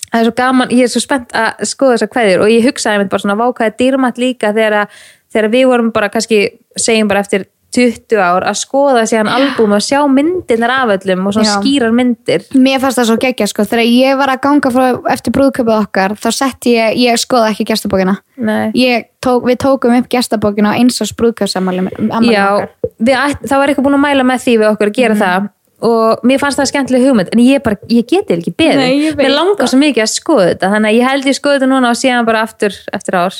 [0.09, 2.67] að það er svo gaman, ég er svo spennt að skoða þessar kveðjur og ég
[2.67, 5.03] hugsaði mér bara svona vákaði dýrmætt líka þegar, að,
[5.33, 6.43] þegar við vorum bara kannski,
[6.79, 11.35] segjum bara eftir 20 ár að skoða síðan albúm og sjá myndirnar af öllum og
[11.37, 11.57] svona Já.
[11.61, 12.47] skýrar myndir.
[12.57, 16.14] Mér fannst það svo geggja sko, þegar ég var að ganga frá, eftir brúðköpið okkar,
[16.16, 18.16] þá setti ég, ég skoða ekki gestabókina.
[19.20, 21.85] Tók, við tókum upp gestabókina á eins og sprúðköpsamali
[22.31, 22.47] Já,
[22.97, 23.14] við,
[23.45, 25.49] það var eitthvað búin að mæla með því við okkur að gera það
[25.85, 28.89] og mér fannst það skemmtileg hugmynd en ég bara, ég geti ekki beðið.
[29.05, 31.70] Ég mér langar svo mikið að skoða þetta þannig að ég held ég skoða þetta
[31.70, 33.39] núna og síðan bara aftur eftir ár.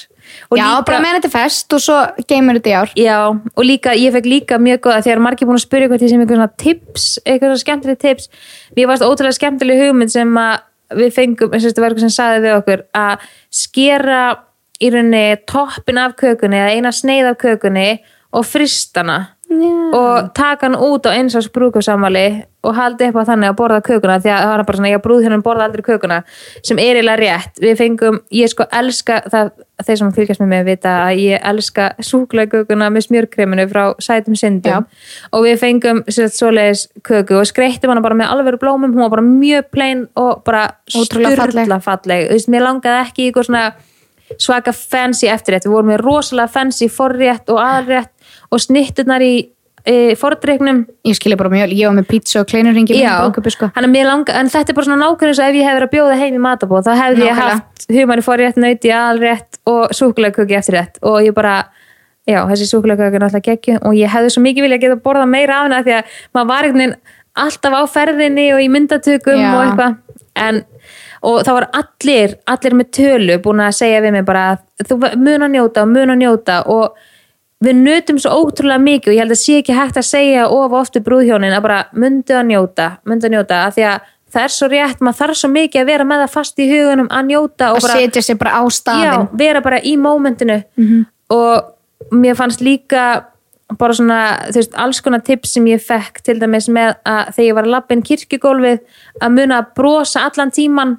[0.53, 1.97] Og Já, líka, bara meðan þetta er fest og svo
[2.29, 2.91] geymur þetta í ár.
[3.01, 3.19] já,
[3.57, 6.21] og líka, ég fekk líka mjög góða þegar margir búin að spyrja eitthvað til sem
[6.21, 8.29] eitthvað svona tips eitthvað svona skemmtileg tips.
[8.77, 12.15] Mér varst ótrúlega skemmtileg hugmynd sem að við fengum, eins og þetta var eitthvað sem
[12.15, 14.21] saði við okkur að skera
[14.79, 16.61] í rauninni toppin af kökunni
[19.49, 19.99] kökunni og Já.
[19.99, 23.81] og taka hann út á eins árs brúkusamali og haldi upp á þannig að borða
[23.81, 26.23] kökuna því að það var bara svona, ég brúð hérna borða aldrei kökuna
[26.63, 27.61] sem er eiginlega rétt.
[27.61, 29.51] Við fengum, ég sko elska það,
[29.87, 34.87] þeir sem fylgjast með mig vita að ég elska súklakökuna með smjörkreminu frá sætum syndum.
[35.33, 39.23] Og við fengum svoleiðis köku og skreittum hana bara með alveg blómum, hún var bara
[39.23, 43.69] mjög plain og bara sturla falleg, þú veist, mér langaði ekki í eitthvað svona
[44.37, 45.65] svaka fancy eftirrétt.
[45.65, 48.13] Við vorum með rosalega fancy forrétt og aðrétt
[48.51, 49.33] og snitturnar í
[49.85, 53.17] e, fordreiknum Ég skilja bara mjög, ég var með pizza og kleinurringi Já,
[53.55, 53.71] sko.
[53.75, 56.21] langa, en þetta er bara svona nákvæmlega eins og ef ég hef verið að bjóða
[56.23, 57.59] heim í matabóð þá hefði ég Nákvæmlega.
[57.59, 61.59] haft humari forrétt, nauti, aðrétt og súkulegköki eftirrétt og ég bara
[62.29, 65.63] já, þessi súkulegköki er náttúrulega geggju og ég hefði svo mikið vilja geta borða meira
[65.63, 66.99] af hana því að maður var einhvern veginn
[67.39, 69.53] alltaf á ferðinni og í myndatökum Já.
[69.55, 69.97] og eitthvað
[70.39, 70.65] en
[71.27, 74.99] og það var allir, allir með tölu búin að segja við mig bara að þú
[75.19, 76.99] mun að njóta og mun að njóta og
[77.65, 80.77] við nutum svo ótrúlega mikið og ég held að sé ekki hægt að segja of
[80.79, 84.45] oft við brúðhjónin að bara myndu að njóta myndu að njóta af því að það
[84.45, 87.33] er svo rétt maður þarf svo mikið að vera með það fast í hugunum að
[87.33, 90.61] njóta og Að bara setja sig bara á já, staðin vera bara í mómentinu.
[91.35, 93.05] Og mér fannst líka
[93.79, 97.49] bara svona, þú veist, alls konar tips sem ég fekk til dæmis með að þegar
[97.49, 98.79] ég var að labba inn kirkjugólfið
[99.21, 100.95] að muna að brosa allan tíman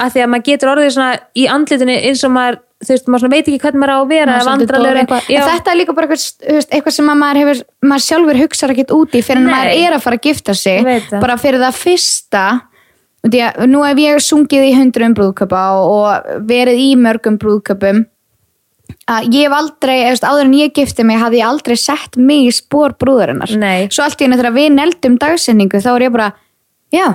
[0.00, 3.32] að því að maður getur orðið svona í andlitinu eins og maður, þú veist, maður
[3.32, 5.94] veit ekki hvernig maður á að vera er svolítið vandralegur eitthvað En þetta er líka
[5.96, 9.48] bara eitthvað, eitthvað sem að maður, hefur, maður sjálfur hugsar ekkert út í fyrir en
[9.48, 9.54] Nei.
[9.54, 10.92] maður er að fara að gifta sig.
[11.14, 12.44] Bara fyrir það fyrsta
[13.28, 18.04] að nú hef ég sungið í hundruðum brúðköpa og, og verið í mörgum brúðköpum
[19.08, 22.46] að ég hef aldrei, veist, áður en ég gifti mig hafði ég aldrei sett mig
[22.46, 23.50] í spór brúðarinnar.
[23.58, 23.88] Nei.
[23.90, 26.30] svo allt í henni þegar við neldum dagsetningu þá er ég bara,
[26.94, 27.08] já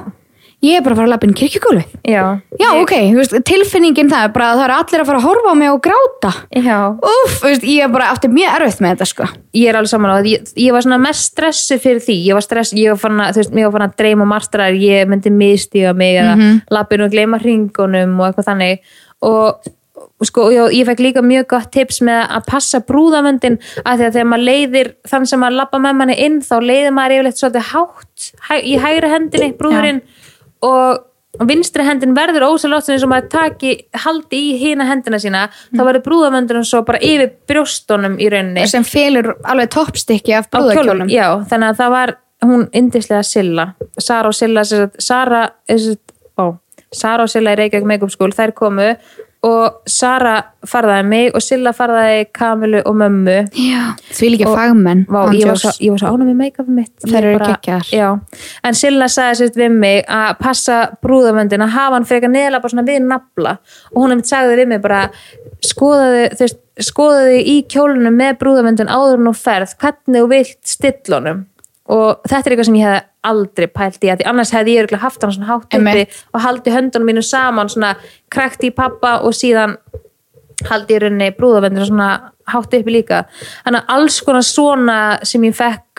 [0.64, 1.91] ég er bara að fara að lappa inn kirkjugólfið.
[2.07, 2.24] Já,
[2.59, 5.28] já, ok, þú veist, tilfinningin það er bara að það eru allir að fara að
[5.28, 6.32] horfa á mig og gráta.
[6.55, 6.78] Já.
[7.11, 9.30] Úf, veist, ég er bara aftur mjög erfitt með þetta sko.
[9.53, 12.18] ég er alveg saman á það ég, ég var svona mest stressu fyrir því.
[12.30, 15.30] Ég var stress, ég var fann að, veist, var fann að dreyma marstrar, ég myndi
[15.34, 16.59] mistiga mig mm -hmm.
[16.72, 18.80] lappinu og gleyma hringunum og eitthvað þannig.
[19.22, 19.72] Og
[20.24, 24.05] og sko, ég, ég fekk líka mjög gott tips með að passa brúðamöndin að því
[24.05, 27.41] að þegar maður leiðir þann sem maður lappa með manni inn þá leiðir maður yfirleitt
[27.41, 30.01] svolítið hátt hæ, í hægri hendinni, brúðurinn
[30.64, 36.03] og vinstri hendin verður ósalótt og maður taki haldi í hina hendina sína, þá verður
[36.07, 38.68] brúðamöndunum svo bara yfir brjóstunum í rauninni.
[38.70, 43.68] Sem félur alveg toppstykki af brúðakjólum já, þannig að það var hún yndislega Silla.
[43.97, 45.97] Sara og Silla sem Sara, sem
[46.38, 46.53] ó,
[46.93, 48.91] Sara og Silla í Reykjavík Makeup School, þær komu
[49.44, 50.38] og Sara
[50.68, 53.36] farðaði mig og Silla farðaði Kamilu og mömmu.
[53.60, 53.82] Já,
[54.16, 55.04] því líka fagmenn.
[55.12, 56.94] Vá, ég, var svo, ég var svo ánum með make-upið mitt.
[57.04, 57.58] Bara-
[58.64, 62.74] en Silla sagði sérst við mig að passa brúðamöndin að hafa hann frekar neðla bara
[62.76, 63.58] svona við nafla.
[63.94, 65.10] Og hún hefði sagði við mig bara
[65.64, 69.76] skoðaðu, þú veist, skoðaðu í kjólunum með brúðamöndin áður en og ferð.
[69.78, 71.46] Hvernig þú vilt stillunum
[71.91, 74.84] og þetta er eitthvað sem ég hefði aldrei pælt í að því annars hefði ég
[74.84, 77.93] örugglega haft hann svona hátt uppi og haldi höndunum mínu saman svona
[78.31, 79.77] krækt í pappa og síðan
[80.69, 82.09] haldi í rauninni brúðavendina svona
[82.51, 83.23] hátt uppi líka.
[83.65, 85.93] Þannig að alls konar svona sem ég fekk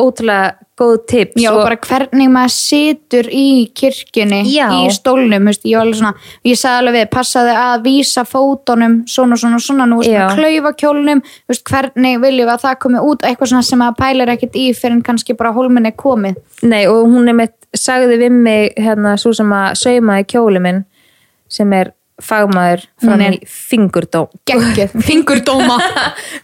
[0.00, 4.66] ótrúlega góð tips Já, og bara hvernig maður situr í kirkjunni, Já.
[4.80, 6.12] í stólnum veist, ég, var alveg svona,
[6.48, 10.24] ég sagði alveg við passaði að vísa fótunum svona svona svona, nú veist, Já.
[10.24, 14.34] með klaufakjólnum veist, hvernig viljum við að það komi út eitthvað svona sem að pælir
[14.34, 18.36] ekkert í fyrir en kannski bara hólminni komið Nei, og hún er mitt, sagði við
[18.40, 20.84] mig hérna, svo sem að saumaði kjóli minn
[21.50, 21.92] sem er
[22.24, 25.78] fagmaður fram í fingurdóm geggjöð, fingurdóma.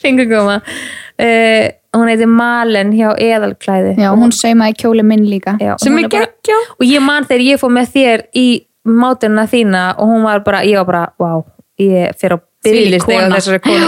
[0.03, 1.67] Fingurgóma uh,
[1.97, 3.97] hún heitir Malen hjá eðalklæði.
[4.03, 5.57] Já, hún saumaði kjóli minn líka.
[5.63, 5.75] Já,
[6.11, 6.31] bara-
[6.77, 8.47] og ég man þegar ég fór með þér í
[8.87, 11.45] mátunna þína og hún var bara, ég var bara, wow
[11.81, 12.41] ég fyrir á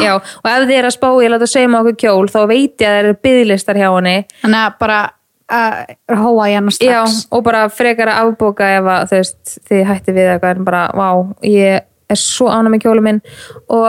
[0.05, 2.89] já, og ef þið er að spá ég láta sauma okkur kjól, þá veit ég
[2.89, 4.17] að það eru byðlistar hjá henni.
[4.43, 4.99] Þannig að bara
[5.49, 9.85] að hóa hérna já, strax og bara frekar að afbóka ef að þú veist, þið
[9.89, 13.23] hætti við eitthvað en bara, wow, ég er svo ánum með kjólu minn.
[13.73, 13.89] Og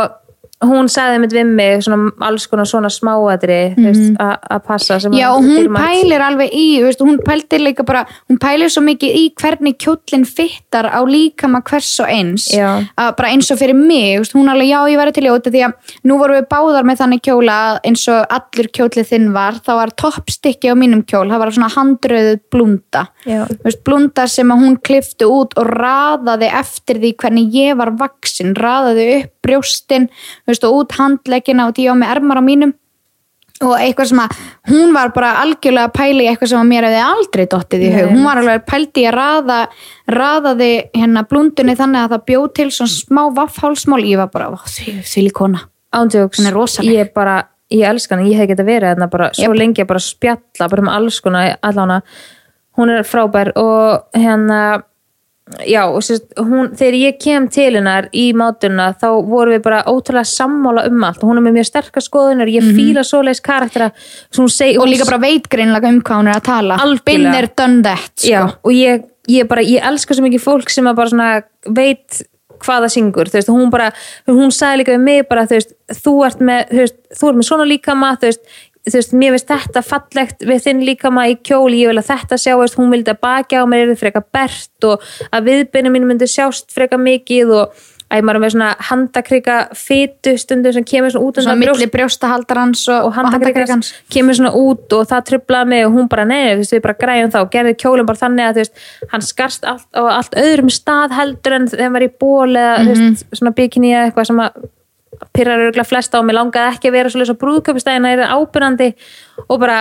[0.68, 4.16] hún sagði mitt við mig svona, alls konar svona smáadri mm -hmm.
[4.20, 8.70] að passa Já, og hún pælir alveg í, veist, hún pæltir líka bara, hún pælir
[8.70, 12.52] svo mikið í hvernig kjólinn fittar á líkama hvers og eins.
[12.98, 15.50] Að bara eins og fyrir mig, veist, hún alveg, já, ég væri til í óta
[15.50, 19.54] því að nú vorum við báðar með þannig kjóla eins og allur kjólið þinn var,
[19.54, 23.08] þá var toppstykki á mínum kjól, það var svona handröðuð blunda.
[23.64, 29.24] Veist, blunda sem hún klifti út og raðaði eftir því hvernig ég var vaksin, raðaði
[29.24, 30.10] upp brjóstin
[30.48, 32.76] veist, og út handleggina og ég á með ermar á mínum.
[33.60, 34.36] Og eitthvað sem að
[34.72, 37.90] hún var bara algjörlega að pæla í eitthvað sem að mér hefði aldrei dottið í
[37.92, 39.58] hug, hún var alveg pældi í að raða
[40.16, 44.64] raðaði hérna blundunni þannig að það bjóð til svona smá vaffhálsmál, ég var bara, "Vá,
[44.64, 48.94] því, því líkona ándjóks, Hún er ég bara, ég elska hana, ég hef getað verið
[48.94, 52.02] hérna bara svo lengi að bara spjalla bara með alls konar allána,
[52.78, 53.52] hún er frábær.
[53.58, 54.84] Og hérna
[55.66, 59.84] já, og sérst, hún, þegar ég kem til hennar í mátuna þá vorum við bara
[59.90, 61.24] ótrúlega sammála um allt.
[61.24, 63.92] Og hún er með mjög sterkar skoðunar, ég fíla svoleiðis karaktera.
[64.32, 64.82] Seg, Mhm.
[64.82, 66.78] og líka bara veit greinlega um hvað hún er að tala.
[67.06, 68.28] Been there, done that sko.
[68.30, 72.22] já, og ég, ég bara, ég elska svo mikið fólk sem bara veit
[72.60, 73.92] hvað það syngur, þú veist, hún bara
[74.28, 75.74] hún sagði líka við mig bara, þú veist
[76.04, 78.42] þú ert með, þú veist, þú ert með svona líkama þú veist,
[78.94, 82.42] þú veist, mér veist þetta fallegt við þinn líkama í kjóli, ég vil að þetta
[82.46, 86.28] sjáist, hún vildi að baki á mér er freka bert og að viðbyrnu mín myndi
[86.30, 87.80] sjást freka mikið og
[88.10, 91.90] að maður er með svona handakrika fytu stundum sem kemur svona út svona brjóst- milli
[91.94, 96.56] brjóstahaldarans og, og handakrikans kemur svona út og það trublaði mig og hún bara nei,
[96.56, 98.82] þú veist, við bara græjum það og gerði kjólinn bara þannig að þú veist,
[99.14, 102.76] hann skarst allt á allt öðrum stað heldur en þegar hann var í ból eða
[102.82, 104.60] þú veist, svona bikini eða eitthvað sem að
[105.36, 108.90] pyrrar örgulega flesta og mér langaði ekki að vera svolítið svo brúðköpustæðina er ábyrnandi
[109.48, 109.80] og bara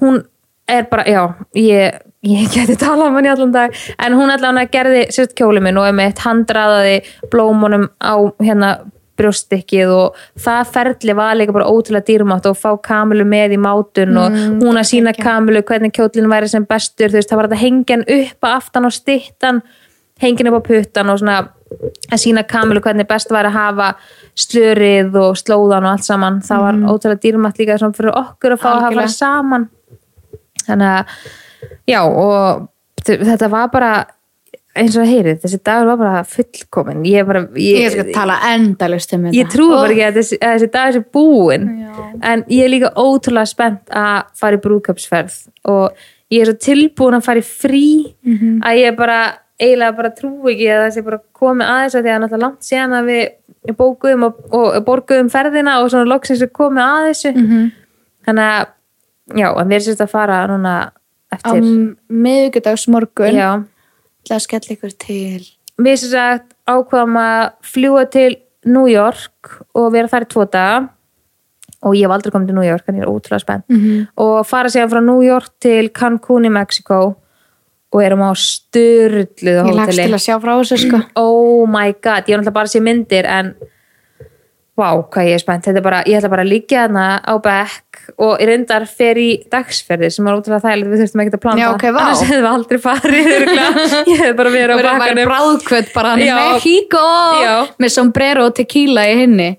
[0.00, 0.22] hún
[0.68, 1.22] er bara, já,
[1.58, 5.34] ég ég geti talað um hann í allan dag en hún allan að gerði sérst
[5.38, 7.00] kjóli minn og einmitt handraðaði
[7.32, 8.76] blómunum á hérna
[9.18, 14.20] brjóstikkið og það ferli var líka bara ótrúlega dýrmátt og fá kamilu með í mátun
[14.22, 17.64] og hún að sína kamilu hvernig kjólinn væri sem bestur þú veist, það var þetta
[17.64, 19.60] hengjan upp aftan og stittan
[20.22, 21.40] hengin upp á puttan og svona
[22.12, 23.90] að sína kamilu hvernig best væri að hafa
[24.38, 26.40] slörið og slóðan og allt saman.
[26.46, 29.14] Það var ótrúlega dýrmátt líka fyrir okkur að fá að hafa Algjörlega.
[29.18, 29.68] saman.
[30.66, 31.06] Þannig að
[31.90, 32.68] já og
[33.04, 33.92] þetta var bara
[34.72, 38.38] eins og það heyrið, þessi dagur var bara fullkomin ég bara, ég ég, skal tala
[38.54, 39.36] endalist um þetta.
[39.36, 42.06] Ég trúi bara ekki að þessi, að þessi dagur sé búin Já.
[42.30, 45.36] en ég er líka ótrúlega spennt að fara í brúðköpsferð
[45.68, 45.92] og
[46.32, 47.84] ég er svo tilbúin að fara í frí
[48.24, 48.62] Mhm.
[48.64, 49.18] að ég bara
[49.62, 52.44] eiginlega bara trúi ekki að það sé bara komið aðeins að því að það náttúrulega
[52.44, 57.08] langt síðan að við bókuðum og, og borguðum ferðina og svona loksins er komið að
[57.10, 57.32] þessu.
[57.36, 57.70] Mhm.
[58.26, 58.66] þannig að
[59.38, 60.92] já, við erum sérst að fara núna á
[61.34, 61.68] eftir.
[62.08, 63.50] Miðvikudags morgun já,
[64.22, 65.42] ætla að skella ykkur til
[65.82, 70.82] við sem sagt ákvaðum að fljúa til New York og vera þar í tvo daga.
[71.82, 73.66] Og ég hef aldrei komið til New York en ég er ótrúlega spennt.
[73.68, 74.08] Mhm.
[74.16, 77.16] og fara síðan frá New York til Cancún í Mexico
[77.92, 81.02] og erum á styrluðu ég lagst til hóteli að sjá frá þessu sko.
[81.20, 83.52] Oh my god, ég er náttúrulega bara að sé myndir en
[84.72, 85.66] vá, hvað ég er spennt.
[85.68, 89.20] Þetta er bara, ég ætla bara að liggja þarna á bekk og ég reyndar fer
[89.20, 91.98] í dagsferðir sem er ótrúlega þægilegt, við þurftum ekki að plana Já, ok, vá.
[92.06, 93.28] annars hefðum við aldrei farið
[94.14, 95.28] ég hef bara verið á Verið að væri bakkanum.
[95.34, 96.32] bráðkvöld bara Já.
[96.40, 97.04] Mexico
[97.44, 97.52] Já.
[97.84, 99.50] með sombrero og tequila í hinni.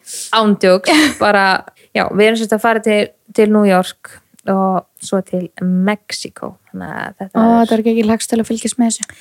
[0.41, 1.45] Ándjóks bara,
[1.93, 2.99] já, við erum sérst að fara til,
[3.37, 4.17] til New York
[4.51, 9.19] og svo til er það er ekki lagst til að fylgjast með þessu.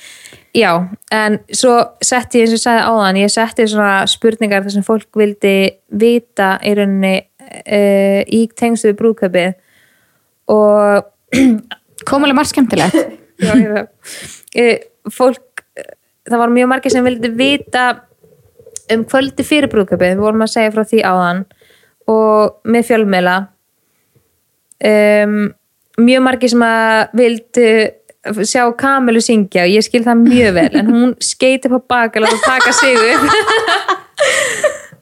[0.57, 0.71] Já,
[1.15, 5.19] en svo setti ég eins og sagði áðan, ég setti svona spurningar þar sem fólk
[5.21, 5.55] vildi
[5.87, 9.53] vita í rauninni uh, í tengstu við brúðköpið
[10.53, 11.37] og
[12.09, 12.99] komulega margt skemmtilegt.
[13.43, 13.89] Já, ég veit.
[14.55, 14.77] Eh,
[15.11, 15.63] fólk
[16.29, 17.87] það var mjög margir sem vildi vita
[18.93, 21.43] um kvöldi fyrir brúðköpið við vorum að segja frá því áðan.
[22.11, 23.35] Og með fjölmiðla
[24.89, 25.35] um,
[26.03, 27.67] mjög margir sem að vildu
[28.47, 32.45] sjá Kamilu syngja og ég skil það mjög vel en hún skeiti på baka og
[32.45, 33.25] taka sig upp.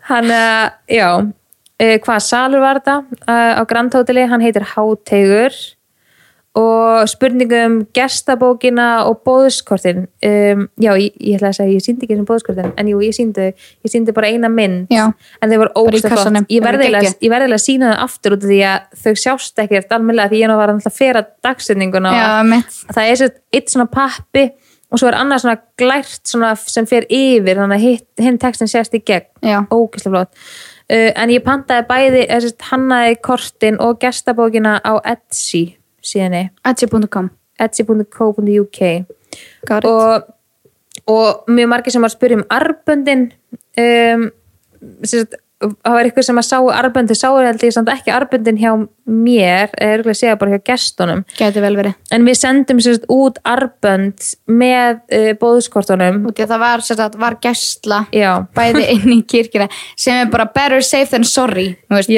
[0.09, 5.55] Hann að, já uh, hvað salur var þetta uh, á Grand Hoteli, hann heitir Háteigur
[6.59, 12.17] og spurningum gestabókina og bóðskortin um, já, ég, ég ætla að segja ég síndi ekki
[12.17, 15.05] þessum bóðskortin, en jú, ég síndi ég síndi bara eina mynd Já.
[15.39, 16.43] en þau voru Bara í ógst kassanum.
[16.43, 17.23] flott ég Þau voru verði eiginlega- geggjuð.
[17.23, 20.29] ég verði eiginlega að sína það aftur út af því að þau sjást ekkert almennilega
[20.33, 21.23] því ég var alltaf að fera
[22.51, 22.77] mitt.
[22.91, 24.45] það er sér eitt svona pappi
[24.91, 28.67] og svo er annað svona glært svona sem fer yfir þannig að hitt- hinn textin
[28.67, 29.63] sést í gegn Já.
[29.71, 30.33] ógeðslega flott
[30.91, 37.29] uh, en ég pantaði bæði sem hannaði kortin og gestabókina á Etsy síðanni Etsy.com
[37.61, 38.81] etsy.co.uk
[39.85, 40.27] og,
[41.07, 43.27] og mjög margir sem var að spyrja um arböndin
[43.79, 44.27] um,
[45.03, 48.59] sem sagt, það var eitthvað sem að sáu arböndin sáu held ég samt ekki arböndin
[48.59, 48.71] hjá
[49.11, 51.23] mér eða örgulega segja bara hjá gestunum.
[51.37, 51.95] Gæti vel verið.
[52.15, 57.17] En við sendum sagt, út arbönd með uh, bóðskortunum Út í að það var, sagt,
[57.21, 59.67] var gæsla já, bæði inn í kirkina
[59.99, 62.11] sem er bara better safe than sorry veist,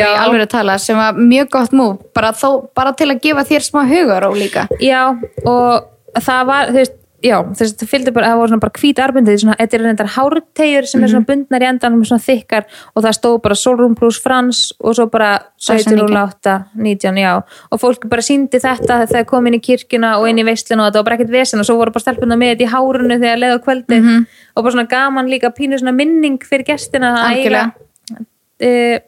[0.51, 2.33] tala sem var mjög gott move bara,
[2.75, 4.67] bara til að gefa þér smá hugar og líka.
[4.83, 5.13] Já
[5.43, 8.79] og það var, þú veist Já, þess að það fylgdi bara, það voru svona bara
[8.81, 12.65] hvít arbundið, svona, þetta er reyndar hártegjur sem er svona bundnar í endanum svona þykkar
[12.91, 17.31] og það stóð bara Solrún plus Frans og svo bara 17 og 8, 19, já.
[17.71, 20.89] Og fólk bara síndi þetta þegar kom inn í kirkjuna og inn í veislinu og
[20.89, 23.41] þetta var bara ekkert vesen og svo voru bara stelpuna með þetta í hárunu þegar
[23.45, 27.63] leið á kvöldi og bara svona gaman líka pínu svona minning fyrir gestina að eiga
[27.71, 28.99] uh,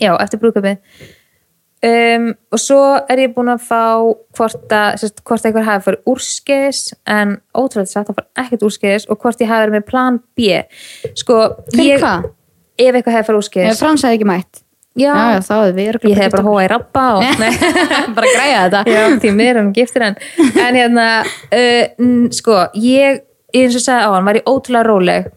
[0.00, 0.80] já, eftir brúðköpið
[1.86, 2.80] um, og svo
[3.10, 3.82] er ég búin að fá
[4.36, 6.82] hvort að, sérst, hvort einhver hafi farið úrskeiðis
[7.16, 10.60] en ótrúlega satt að fara ekkert úrskeiðis og hvort ég hafi verið með plan B.
[11.18, 11.40] Sko,
[11.78, 13.82] ég, ef eitthvað hafi farið úrskeiðis.
[13.82, 14.62] Frans hefði ekki mætt?
[14.96, 17.40] Já, Já, já, hefði ég hef bara bara hóa í rabba og,
[18.16, 19.00] bara græja þetta.
[19.20, 20.16] Því mér hann giftir hann.
[20.56, 21.08] En hérna,
[21.52, 23.20] uh, sko ég,
[23.52, 25.28] eins og sagði á hann var ég ótrúlega róleg.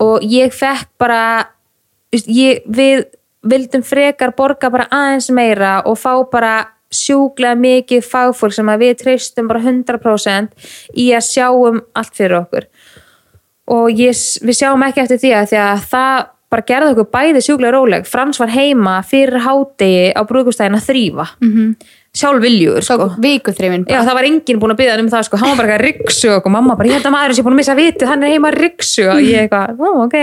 [0.00, 1.20] Og ég fekk bara
[2.12, 3.04] ég, við
[3.42, 6.54] vildum frekar borga bara aðeins meira og fá bara
[6.92, 10.68] sjúklega mikið fagfólk sem að við treystum bara 100%
[11.00, 12.68] í að sjáum allt fyrir okkur.
[13.72, 17.42] Og ég, við sjáum ekki eftir því að því að það bara gerði okkur bæði
[17.46, 18.06] sjúklega róleg.
[18.08, 21.70] Frans var heima fyrir hádegi á brúðgustæðin að þrýfa mm -hmm.
[22.12, 23.08] sjálf viljugur Svo sko.
[23.88, 26.30] Já, það var enginn búin að byggja um það sko, hann var bara eitthvað riksu
[26.36, 28.50] og mamma bara, ég held að maður sé búin að missa vitið, hann er heima
[28.50, 30.16] riksu og ég eitthvað, ó, ok.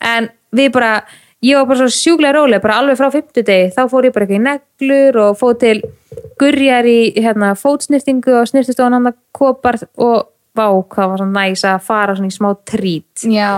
[0.00, 1.02] En við bara,
[1.42, 4.26] ég var bara svo sjúklega róleg, bara alveg frá 50 degi þá fór ég bara
[4.26, 5.78] eitthvað í neglur og fór til
[6.40, 11.62] gurjar í hérna, fótsnýftingu og snýrtistofan hann að kopar og vá, hvað var svona næs
[11.64, 13.22] að fara svona í smá trít.
[13.22, 13.52] Já,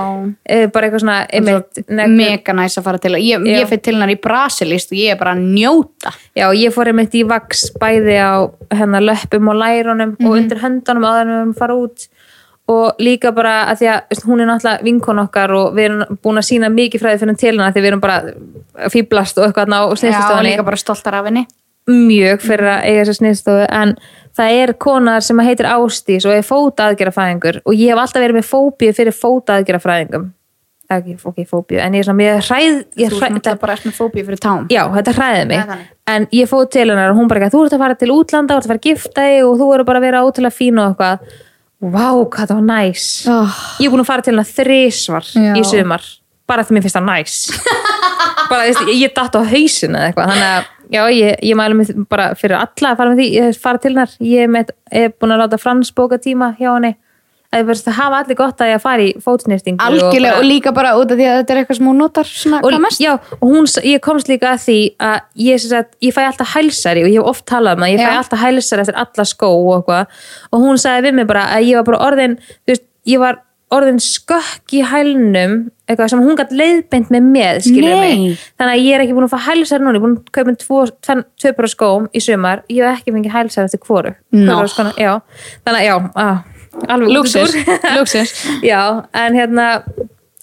[0.45, 4.13] eh, bara eitthvað svona neglur- mega næs að fara til ég, ég fyrir til hennar
[4.13, 6.13] í Brasilist og ég er bara að njóta.
[6.37, 11.09] Já, ég fór einmitt í vaks bæði á hennar löppum og lærunum og undir höndunum
[11.09, 12.09] áður en við erum fara út
[12.71, 16.39] og líka bara að því að hún er náttúrulega vinkon okkar og við erum búin
[16.39, 19.81] að sína mikið fræði fyrir til hennar því við erum bara fýblast og eitthvað á
[19.83, 21.47] Já, og sniðstofunni líka bara stoltar af henni.
[21.91, 23.97] Mjög fyrir að eiga þessa sniðstofu en
[24.39, 28.47] það er konar sem heitir Ástís og er fótaðgerafræðingur og ég hef alltaf verið með
[28.53, 30.31] fóbíu fyrir fótaðgerafræðingum
[30.93, 33.95] ekki, ok, fóbíu, en ég er svona mjög hræð, ég Þú hræð, náttúrulega bara eftir
[33.97, 34.67] fóbíu fyrir tám.
[34.73, 35.63] Já, þetta hræði mig.
[35.69, 35.87] Þannig.
[36.13, 38.59] en ég fóð til hennar og hún bara þú ert að fara til útlanda, þú
[38.59, 41.41] ert að fara að gifta og þú eru bara að vera ótrúlega fín og eitthvað
[41.83, 43.57] Vá, hvað það var næs oh.
[43.83, 45.55] Ég er búin að fara til hennar þrisvar Já.
[45.59, 46.05] í sumar,
[46.47, 47.39] bara því mér finnst það næs
[48.53, 51.79] bara veist, ég, ég datt á hausinu eða eitthvað, þannig að já, ég, ég mælu
[51.81, 54.71] mig bara fyrir alla að fara með því ég fara til hennar, ég er, með,
[54.93, 56.95] er búin að láta Frans bóka tíma hjá henni
[57.53, 60.95] að það hafa allir gott að ég að fara í fótsnýrtingu Algjörlega og líka bara
[60.97, 63.03] út af því að þetta er eitthvað sem hún notar svona og, hvað mest.
[63.03, 64.79] já, og hún, ég komst líka að því
[65.09, 68.03] að ég, sagt, ég fæ alltaf hælsari og ég hef oft talað um það, ég
[68.03, 68.19] fæ Já.
[68.23, 71.89] alltaf hælsari eftir alla skó og og hún sagði við mig bara að ég var
[71.91, 72.39] bara orðin
[72.69, 73.43] veist, ég var
[73.73, 75.55] orðin skökk í hælnum
[75.89, 79.33] eitthvað sem hún gætt leiðbeint með með mig, þannig að ég er ekki búin að
[79.33, 83.01] fá hælsari núna, ég er búin að kaupa tvo, bara skóm í sumar, ég hef
[83.01, 84.13] ekki fengið hælsari eftir hvoru.
[85.67, 86.35] Þannig að já, að,
[86.89, 87.13] alveg
[88.73, 89.69] Já, en hérna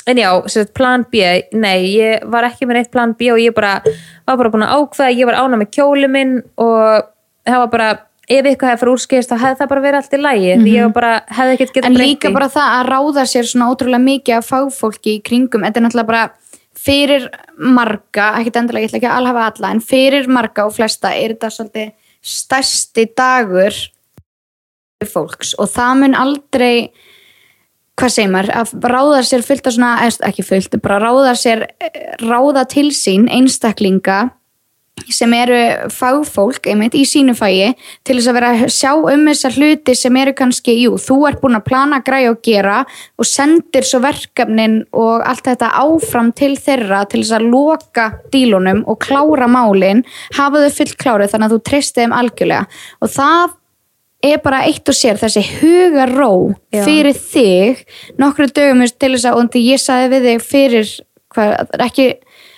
[0.10, 1.24] en já, sagt, plan B
[1.54, 3.80] nei, ég var ekki með neitt plan B og ég bara
[4.28, 7.10] var bara búin að ákveða ég var ána með kjóli minn og
[7.46, 7.90] það var bara,
[8.30, 10.88] ef eitthvað hefði fyrir úrskist þá hefði það bara verið allt í lægi því ég
[10.88, 14.06] var bara, hefði ekkert getað En breytt líka bara það að ráða sér svona ótrúlega
[14.06, 16.26] mikið af fagfólki í kringum, þetta er náttúrulega bara
[16.80, 21.14] fyrir marga, ekkert endilega ég ætla ekki að alhafa alla, en fyrir marga og flesta
[21.14, 21.96] er þetta svolítið
[22.30, 23.76] stærsti dagur
[25.08, 25.54] fólks.
[25.60, 26.74] Og það mun aldrei
[28.00, 29.94] hvað segir maður, að ráða sér fullt af svona,
[30.28, 31.66] ekki fullt, bara ráða sér
[32.24, 34.30] ráða til sín einstaklinga
[35.08, 35.60] sem eru
[35.96, 37.70] fagfólk einmitt í sínu fægi
[38.04, 41.40] til þess að vera að sjá um þessar hluti sem eru kannski, jú, þú ert
[41.40, 42.82] búin að plana græja og gera
[43.16, 48.84] og sendir svo verkefnin og allt þetta áfram til þeirra til þess að loka dílunum
[48.92, 50.04] og klára málin
[50.36, 52.84] hafa þau fullt klárið þannig að þú treystið þeim algjörlega.
[53.00, 53.56] Og það
[54.24, 56.32] er bara eitt og sér þessi hugaró
[56.74, 56.84] Já.
[56.84, 57.84] fyrir þig
[58.20, 60.92] nokkru dögum til þess að og því ég sagði við þig fyrir
[61.36, 62.08] hvað, ekki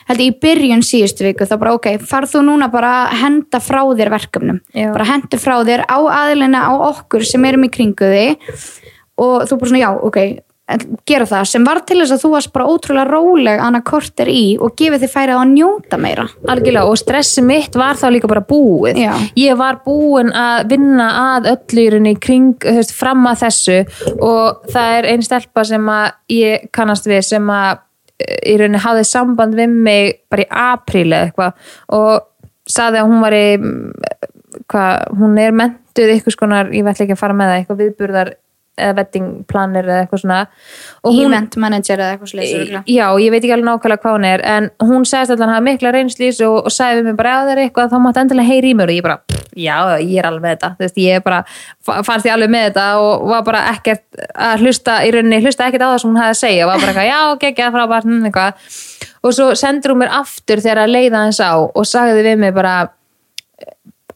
[0.10, 3.62] held ég í byrjun síðustu viku þá bara ok, farð þú núna bara að henda
[3.64, 4.90] frá þér verkefnum Já.
[4.96, 8.50] bara hendu frá þér á aðlina á okkur sem erum í kringu þig
[9.22, 10.20] og þú bara svona já, ok
[11.08, 14.44] gera það, sem var til þess að þú varst bara ótrúlega róleg annað korter í
[14.62, 18.32] og gefið þið færið á að njóta meira algjörlega og stressi mitt var þá líka
[18.32, 19.12] bara búið Já.
[19.40, 23.80] ég var búin að vinna að öllu í rauninni kring, veist, fram að þessu
[24.18, 27.72] og það er einn stelpa sem að ég kannast við sem að
[28.22, 32.28] eh, í rauninni hafði samband við mig bara í apríl eða eitthvað og
[32.72, 33.48] saði að hún var í
[34.72, 38.34] hvað, hún er mentuð eitthvað skonar, ég ætla ekki að fara með það eitthvað viðburðar
[38.80, 40.40] eða vettingplanir eða eitthvað svona.
[41.04, 44.44] Hún, event manager eða eitthvað sliðis já, ég veit ekki alveg nákvæmlega hvað hún er
[44.48, 47.50] en hún sagðist að hann hafa mikla þessu og, og sagði við mig bara, ef
[47.50, 48.92] það er eitthvað þá máttu endilega heyri í mér.
[48.92, 50.72] Og ég bara, pff, já, ég er alveg með þetta.
[50.78, 51.42] Þú veist, ég bara,
[51.90, 55.68] fa- fannst ég alveg með þetta og var bara ekkert að hlusta í rauninni, hlusta
[55.68, 58.08] ekkert á það sem hún hafði að segja og var bara eitthvað, já, geggja, frábært
[58.08, 58.80] hm, eitthvað.
[59.22, 62.56] og svo sendur hún mér aftur þegar að leiða hans á og sagði við mig
[62.56, 62.76] bara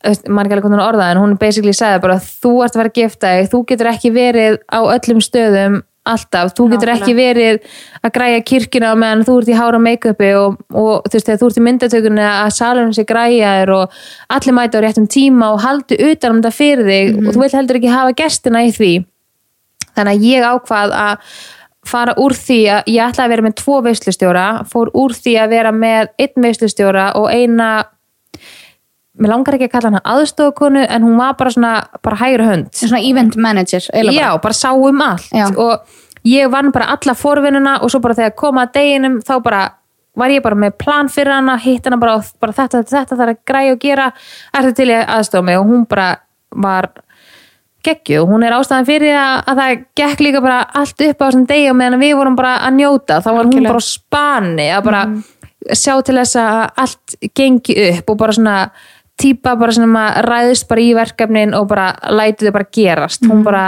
[0.05, 2.91] maður ekki alveg hvernig hún orðaði en hún basically sagði bara þú ert að vera
[2.93, 7.01] að gifta þig, þú getur ekki verið á öllum stöðum alltaf, þú getur Nákvæmlega.
[7.01, 7.55] ekki verið
[8.05, 11.39] að græja kirkina á meðan þú ert í hára make-upi og, og þú veist, þegar
[11.41, 13.95] þú ert í myndatökunni að salunum sé græjaðir og
[14.29, 17.25] allir mæta á réttum tíma og haldi utan um þetta fyrir þig Mhm.
[17.27, 18.91] og þú vilt heldur ekki hafa gestina í því
[19.95, 21.17] þannig að ég ákvað að
[21.85, 25.49] fara úr því að ég ætlaði að vera með tvo veislustjóra, fór úr því að
[25.49, 27.67] vera með einn veislustjóra og eina
[29.19, 32.67] mér langar ekki að kalla hana aðstofakonu en hún var bara svona, bara hægri hönd.
[32.75, 35.29] Svona event manager eiginlega já, bara sá um allt.
[35.31, 35.47] Já.
[35.55, 35.79] og
[36.25, 39.63] ég vann bara alla forvinnuna og svo bara þegar koma að deginum þá bara
[40.15, 43.33] var ég bara með plan fyrir hana hitt hana bara, bara þetta, þetta, þetta þarf
[43.33, 44.11] að græja og gera.
[44.55, 45.59] Ertu til ég aðstofa mig?
[45.59, 46.07] Og hún bara
[46.55, 46.89] var
[47.85, 51.25] geggju og hún er ástæðan fyrir að, að það gekk líka bara allt upp á
[51.27, 53.19] þessum degi og meðan við vorum bara að njóta.
[53.21, 53.73] Þá var hún Algjörlega.
[53.75, 55.03] bara á spani að bara
[55.73, 58.57] sjá til þess að allt gengi upp og bara svona
[59.21, 63.23] típa bara sem að ræðist bara í verkefnin og bara læti þau bara gerast.
[63.25, 63.63] Hún bara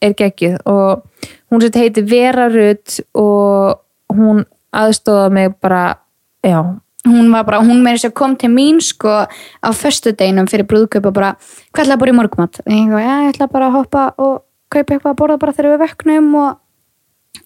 [0.00, 0.58] er geggjuð.
[0.68, 3.80] Og hún sem heiti Vera Rut og
[4.12, 5.96] hún aðstofa mig bara
[6.44, 6.62] já,
[7.06, 11.14] hún var bara, hún meiri sér kom til mín sko á föstudeginum fyrir brúðkaup og
[11.16, 11.34] bara,
[11.72, 14.94] hvað ætla að búra í morgumat og ég ég ætla bara að hoppa og kaupa
[14.94, 16.50] eitthvað að borða bara þegar við vöknum og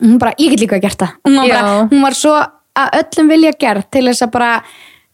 [0.02, 1.14] hún bara, ég get líka gert það.
[1.24, 2.34] Hún var, bara, hún var svo
[2.74, 4.50] að öllum vilja gert til þess að bara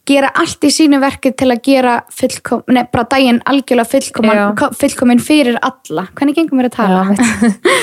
[0.07, 3.91] gera allt í sínu verki til að gera fullkom, nei, bara daginn algjörlega Já.
[3.93, 7.03] fullkomin, fullkomin fyrir alla hvernig gengum við að tala?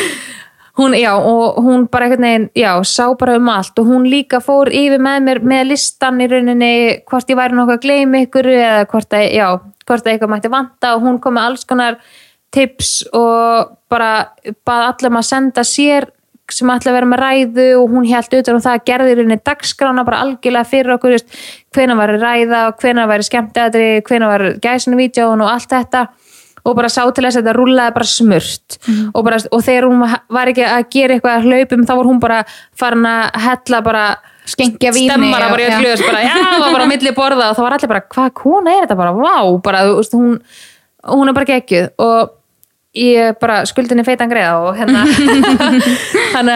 [0.78, 4.42] hún, já, og hún bara einhvern veginn, já, sá bara um allt og hún líka
[4.42, 6.74] fór yfir með mér með listan í rauninni,
[7.08, 9.48] hvort ég væri nokkuð að gleyma ykkur eða hvort að, já,
[9.86, 11.98] hvort að eitthvað mætti vanta og hún kom með alls konar
[12.54, 14.12] tips og bara
[14.66, 16.08] bað allum að senda sér
[16.54, 19.16] sem ætla að vera með ræðu og hún held utan um það að gerði í
[19.18, 21.16] rauninni dagskrána bara algjörlega fyrir okkur,
[21.76, 26.06] hvenær var ræða og hvenær væri skemmtæðri, hvenær var gæsinu vídjón og allt þetta.
[26.68, 28.78] Og bara sá til þess að þetta rúllaði bara smurt.
[29.14, 30.02] Og, bara, og þegar hún
[30.34, 32.40] var ekki að gera eitthvað að hlaupum þá var hún bara
[32.76, 34.02] farin að hella bara
[34.48, 37.12] Skenkja víni stemmara og- bara í öll glöðs bara, já, það var bara á milli
[37.16, 39.82] borða og þá var allir bara, hvað kona er þetta bara, vá bara,
[40.12, 40.38] hún,
[41.04, 41.88] hún er bara geggjuð.
[41.98, 42.30] Og
[42.98, 45.04] ég bara skuldinni feitan greiða og hérna
[46.38, 46.50] að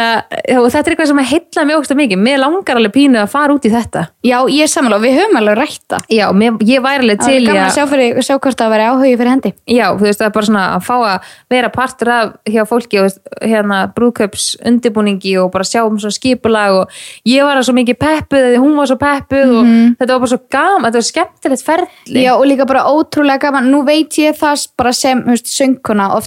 [0.59, 3.31] og þetta er eitthvað sem að heilla mig ógst mikið, mér langar alveg pínu að
[3.33, 4.05] fara út í þetta.
[4.27, 7.63] Já, ég er samanlega, við höfum alveg rætta já, mér, ég væri alveg til gaman
[7.67, 9.53] að sjá, fyrir, sjá hvort það væri áhugi fyrir hendi.
[9.71, 13.03] Já, þú veist, það er bara svona að fá að vera partur af hjá fólki
[13.03, 18.01] og hérna brúðköps undirbúningi og bara sjá um svona skipulag og ég var svo mikið
[18.03, 19.71] peppuð eða hún var svo peppuð og
[20.01, 22.25] þetta var bara svo gaman, þetta var skemmtilegt ferli.
[22.27, 25.23] Já, og líka bara ótrúlega gaman, nú veit ég það bara sem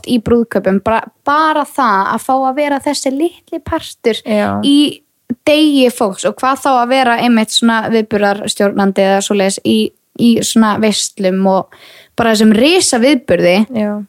[0.06, 4.62] oft í brúðköpum, bara, bara það að fá að vera þessi litli partur Já.
[4.64, 5.02] í
[5.46, 9.92] degi fólks og hvað þá að vera einmitt svona viðburðarstjórnandi eða svoleiðis í,
[10.22, 11.74] í svona veistlum og
[12.16, 14.04] bara þessum risa viðburði Já.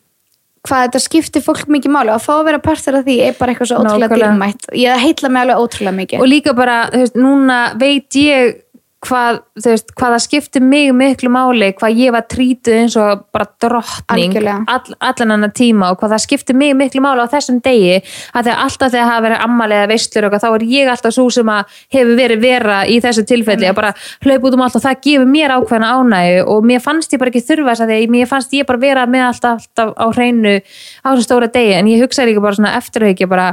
[0.66, 3.38] hvað þetta skiptir fólk mikið máli og að fá að vera partur af því er
[3.38, 7.02] bara eitthvað svo ótrúlega dýrmætt ég heitla mig alveg ótrúlega mikið Og líka bara, þú
[7.04, 8.62] veist, núna veit ég
[9.06, 13.46] hvað, veist, hvað það skiptir mig miklu máli, hvað ég var trítið eins og bara
[13.62, 17.96] drottning all, allan annan tíma og hvað það skiptir mig miklu máli á þessum degi
[17.98, 21.26] að þegar alltaf þegar hafa verið ammali eða veistlur og þá er ég alltaf svo
[21.36, 23.66] sem að hefur verið vera í þessu tilfelli.
[23.70, 23.92] Að bara
[24.24, 27.32] hlaupa út um allt og það gefur mér ákveðna ánægju og mér fannst ég bara
[27.32, 30.54] ekki þurfa þess að því mér fannst ég bara vera með alltaf, alltaf á hreinu
[30.58, 33.46] á þessum stóra degi en ég hugsaði líka bara svona eftirhaukja bara,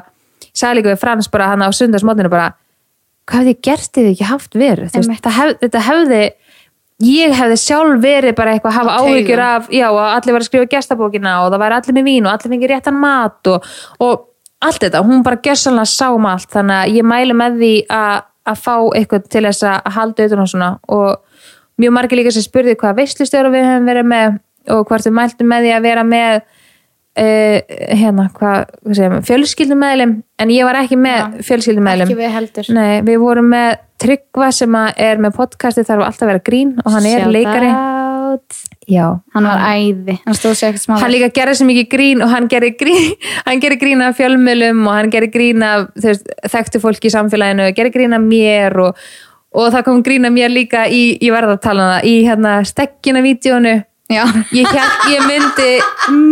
[0.54, 0.82] sagði
[3.30, 4.58] hvað hefði ég gert eða ekki haft
[4.94, 6.22] Þú veist, hef, þetta hefði
[7.04, 9.14] ég hefði sjálf verið bara eitthvað að hafa taugum.
[9.14, 12.28] áhyggjur af, já, að allir var að skrifa gestabókina og það væri allir með vín
[12.28, 13.68] og allir fengið réttan mat og,
[14.04, 14.28] og
[14.64, 16.50] allt þetta, hún bara gjössanlega sá um allt.
[16.54, 20.44] Þannig að ég mæli með því að, að fá eitthvað til þess að halda utan
[20.44, 21.44] á svona og
[21.82, 24.38] mjög margir líka sem spurði hvað veistlustjóra við hefum verið með
[24.72, 26.44] og hvort við mæltum með því að vera með
[27.20, 27.57] uh,
[27.93, 31.47] hérna, hvað, hvað segja, fjölskyldumæðlim en ég var ekki með Já.
[31.49, 32.70] fjölskyldumæðlim ekki við heldur.
[32.76, 36.74] Nei, við vorum með Tryggva sem að er með podcasti þarf alltaf að vera grín
[36.84, 37.70] og hann er Shout leikari.
[37.72, 38.57] out.
[38.89, 39.05] Já,
[39.36, 42.32] hann var æði, hann stóð sér ekkert smá hann líka gerði sem mikið grín og
[42.34, 43.14] hann gerði grín,
[43.45, 47.70] hann gerði grín af fjölmjölum og hann gerði grín af veist, þekktu fólki í samfélaginu,
[47.78, 48.99] gerði grín af mér og,
[49.55, 53.78] og það kom grín af mér líka í, í verðartalana, í hérna stekkina vídjónu
[54.12, 54.26] Já.
[54.51, 55.70] ég, hélt, ég myndi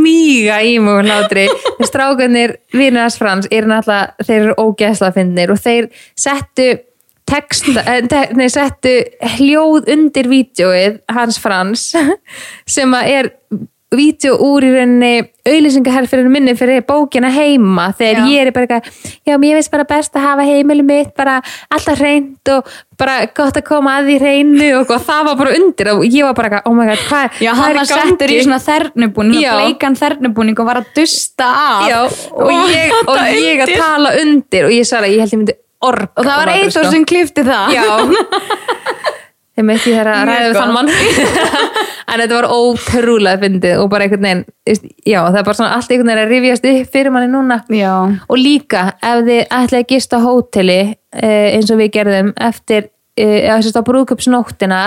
[0.04, 5.62] mýga í mjög hlátri þeir strákanir Vinnars Frans er náttúrulega, þeir eru ógeðsla finnir og
[5.64, 5.88] þeir
[6.20, 6.68] settu
[7.32, 8.02] text, eh,
[8.36, 8.92] nei, settu
[9.38, 11.88] hljóð undir vídjóið hans Frans
[12.76, 13.32] sem er
[13.92, 15.10] vídeo úr í rauninni
[15.52, 18.28] auðlýsingaherfyrir minni fyrir bókina heima þegar Já.
[18.32, 21.40] ég er bara eitthvað já, mér finnst bara best að hafa heimili mitt bara
[21.74, 22.70] alltaf hreint og
[23.02, 26.28] bara gott að koma að því hreinu og, og það var bara undir og ég
[26.30, 28.46] var bara eitthvað, oh my god, hvað, Já, hvað hann er var settur í gangi?
[28.48, 29.52] svona þernubúning Já.
[29.58, 34.16] bleikan þernubúning og var að dusta af Já, og, ég, og þetta ég að tala
[34.22, 37.06] undir og ég sagði að ég held ég myndi org og það var Eithor sem
[37.10, 37.86] klifti það Já
[39.58, 40.92] Þeim ekki þegar að ræðu þann mann.
[42.12, 44.42] En þetta var ótrúlega fyndið og bara einhvern veginn
[45.08, 47.62] Já, það er bara svona allt einhvern veginn að rifjast upp fyrir manni núna.
[47.72, 47.94] Já.
[48.28, 53.38] Og líka, ef þið ætlaði að gista hóteli eh, eins og við gerðum eftir eh,
[53.46, 54.82] eða þess að brúðköpsnóttina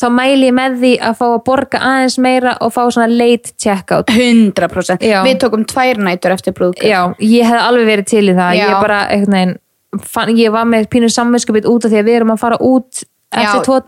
[0.00, 3.52] þá mæli ég með því að fá að borga aðeins meira og fá svona late
[3.60, 4.12] checkout.
[4.12, 5.20] 100% Já.
[5.28, 8.62] Við tókum tvær nætur eftir brúðköp Já, ég hef alveg verið til í það.
[8.62, 9.58] Ég bara, einhvern veginn
[10.00, 13.02] fann, ég var með pínu samvinskupið út af því að við erum að fara út
[13.32, 13.78] eftir tvo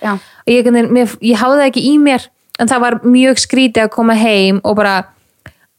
[0.00, 0.14] já.
[0.16, 3.94] og ég, mér, ég háði það ekki í mér en það var mjög skrítið að
[3.96, 4.96] koma heim og bara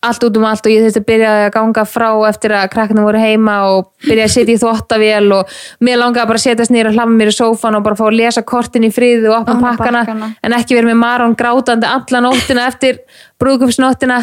[0.05, 3.05] allt út um allt og ég þurfti að byrja að ganga frá eftir að krakkarnir
[3.07, 6.91] voru heima og byrja að setja í þvottavél og mér langaði bara að setjast nýra
[6.91, 9.57] og hlafa mér í sófan og bara fá að lesa kortin í friði og opna
[9.63, 10.30] pakkana, pakkana.
[10.38, 13.01] en ekki verið með Maron grátandi alla nóttina eftir
[13.41, 14.20] brúðkupsnóttina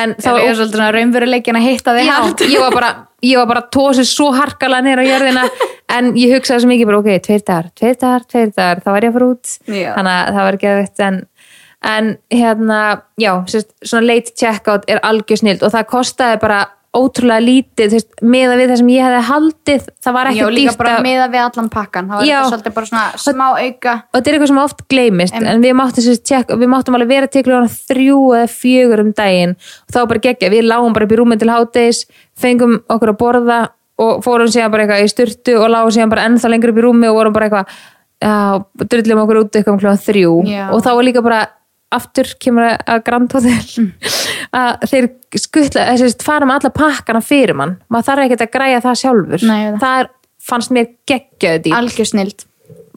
[0.00, 0.40] en Það
[0.80, 2.90] var raunveruleikin að hitta þig hart ég var bara,
[3.26, 5.44] ég var bara tósið svo harkalega nýra á jörðina
[5.96, 9.06] en ég hugsaði svo mikið bara, ok, tveir dagar, tveir dagar, tveir dagar, þá var
[9.06, 9.90] ég að fara út Já.
[9.96, 11.22] þannig að það var ekki að en,
[11.90, 12.80] en hérna,
[13.20, 16.60] já, sérst, svona late checkout er algjör snild og það kostaði bara
[16.90, 17.92] ótrúlega lítið,
[18.26, 21.26] meða við það sem ég hefði haldið, það var ekki Já, líka bara að miða
[21.30, 22.38] við allan pakkan Það var Já.
[22.40, 23.92] þetta svolítið bara svona smá auka.
[24.02, 27.12] og þetta er eitthvað sem oft gleymist Em- en við máttum, check, við máttum alveg
[27.12, 29.54] vera til þrjú eða fjögur um daginn.
[29.86, 32.02] Og þá bara geggja, við lágum bara upp í rúmið til háttegis
[32.34, 33.60] fengum okkur að borða
[34.00, 36.86] og fórum síðan bara eitthvað í styrtu og lágum síðan bara ennþá lengur upp í
[36.88, 37.66] rúmið og vorum bara eitthvað
[38.20, 38.34] já,
[38.90, 40.34] drullum okkur út eitthvað um klukkan þrjú.
[40.48, 40.66] Já.
[40.74, 41.40] og þá var líka bara
[41.94, 43.90] aftur kemur að Grand Hotel Mm.
[44.60, 47.76] að þeir skuttla þessi fara með alla pakkana fyrir mann.
[47.92, 49.44] Maður þarf ekki að græja það sjálfur.
[49.46, 49.80] Nei, það.
[49.82, 50.08] það er,
[50.50, 51.76] fannst mér geggjöð dýr.
[51.78, 52.46] Algjör snild.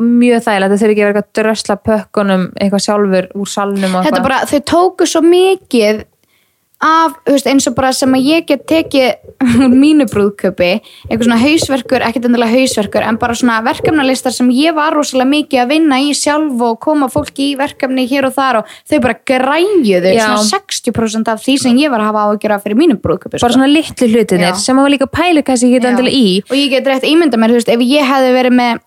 [0.03, 4.59] Mjög þægilegt, það þurfi ekki eitthvað að drösla pökkunum eitthvað sjálfur úr salnum bara, þau
[4.73, 6.01] tóku svo mikið
[6.83, 11.39] af, veist, eins og bara sem að ég get tekið úr mínu brúðköpi eitthvað svona
[11.41, 15.99] hausverkur, ekkert endilega hausverkur en bara svona verkefnalistar sem ég var rosalega mikið að vinna
[16.03, 20.45] í sjálf og koma fólki í verkefni hér og þar og þau bara græjuðu svona
[20.49, 23.57] 60% af því sem ég var að hafa á að gera fyrir mínu brúðköpi bara
[23.57, 26.41] svona litlu hlutinir sem maður líka pælu kannski ekki endilega í.
[26.49, 28.81] Og ég get rétt ímynda mér, þú veist, ef ég hefði verið með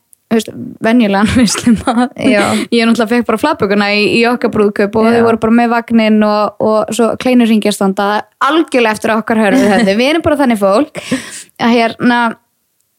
[0.83, 2.43] venjulegan visluma Já.
[2.71, 6.19] ég náttúrulega fekk bara flabbökuna í, í okkar brúðkaup og þau voru bara með vagnin
[6.27, 8.09] og, og svo kleinur ringjastanda
[8.43, 11.01] algjörlega eftir okkar hörðu þetta við erum bara þannig fólk
[11.63, 12.21] að hérna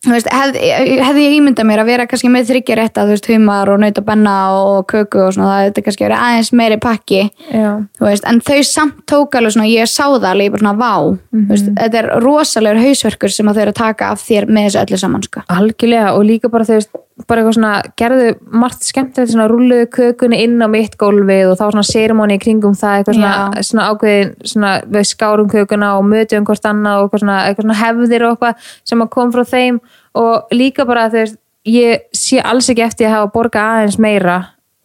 [0.05, 0.61] veist, hefði,
[1.01, 4.35] hefði ég ímyndað mér að vera kannski með þryggja rétta, þú veist, humar og nautabenna
[4.55, 7.21] og köku og svona, það hefði kannski verið aðeins meiri pakki.
[7.49, 7.69] Já.
[7.97, 10.93] þú veist, en þau samt tók alveg svona, ég sá það alveg, bara svona, vá.
[11.33, 14.81] Þú veist, þetta er rosalegur hausverkur sem þau eru að taka af þér með þessu
[14.85, 15.45] öllu saman sko.
[15.57, 16.93] algjörlega og líka bara þú veist
[17.25, 18.27] bara eitthvað svona, gerðu
[18.61, 22.41] margt skemmtilegt svona rulluðu kökunni inn á mitt gólfið og þá var svona sérimóni í
[22.43, 27.07] kringum það eitthvað svona, svona ákveðin svona, við skárum kökuna og mötum hvort annað og
[27.07, 29.81] eitthvað svona, eitthvað svona hefðir og eitthvað sem að kom frá þeim.
[30.21, 34.37] Og líka bara veist, ég sé alls ekki eftir að hafa borgað aðeins meira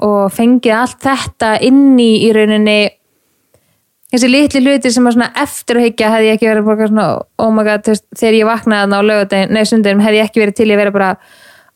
[0.02, 2.80] og fengið allt þetta inn í í rauninni
[4.12, 7.06] þessi litli hluti sem að svona eftir að higgja hefði ég ekki verið bara svona
[7.44, 10.58] oh my god, þegar ég vaknaði þarna á lögadegin, nei sundin, hefði ég ekki verið
[10.58, 11.10] til að vera bara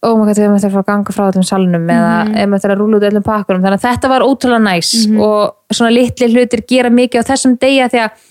[0.06, 2.72] oh my god, við möttum að fara að ganga frá þessum salnum eða við möttum
[2.72, 4.94] að rúla út öllum pakkunum þannig að þetta var ótrúlega næs
[5.26, 8.24] og svona litli hlutir gera mikið á þessum degja því að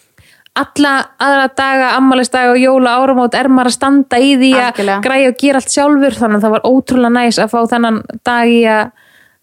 [0.56, 5.32] alla aðra daga, ammælisdaga og jóla áramót er maður að standa í því að græja
[5.34, 8.62] og gera allt sjálfur þannig að það var ótrúlega næs að fá þennan dag í
[8.64, 8.86] að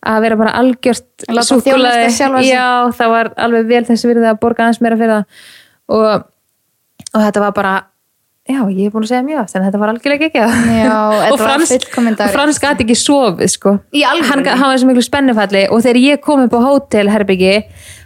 [0.03, 1.27] að vera bara algjört
[2.43, 2.51] sig.
[2.51, 5.45] Já, það var alveg vel þessi virðið að borga aðeins meira fyrir það.
[5.95, 6.25] Og,
[7.13, 7.75] og þetta var bara
[8.49, 10.43] já, ég er búin að segja mjög oft en þetta var algjörlega ekki
[11.33, 11.73] og Frans,
[12.35, 13.75] Frans gæti ekki sofið sko.
[14.29, 17.59] Hann, hann var svo miklu spennufalli og þegar ég kom upp á hótelherbyggi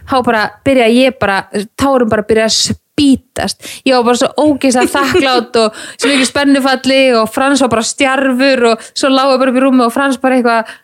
[0.07, 1.39] þá bara byrja ég bara
[1.79, 7.01] tárum bara byrja að spítast ég var bara svo ógeðslega þakklátt og svo miklu spennufalli
[7.17, 10.37] og Frans var bara stjarfur og svo lágu bara upp í rúmi og Frans bara
[10.37, 10.75] eitthvað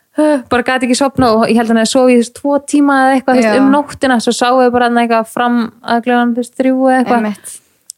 [0.50, 3.14] bara gæti ekki sopna og ég held að hann að í þessu tvo tíma eða
[3.18, 3.54] eitthvað Já.
[3.58, 7.26] um nóttina svo sáum við bara eitthvað fram að glöðan þrjú eitthvað.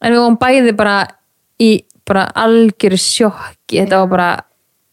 [0.00, 0.94] En við vorum bæði bara
[1.62, 1.70] í
[2.06, 3.80] bara algjöru sjokki.
[3.80, 4.30] Þetta var bara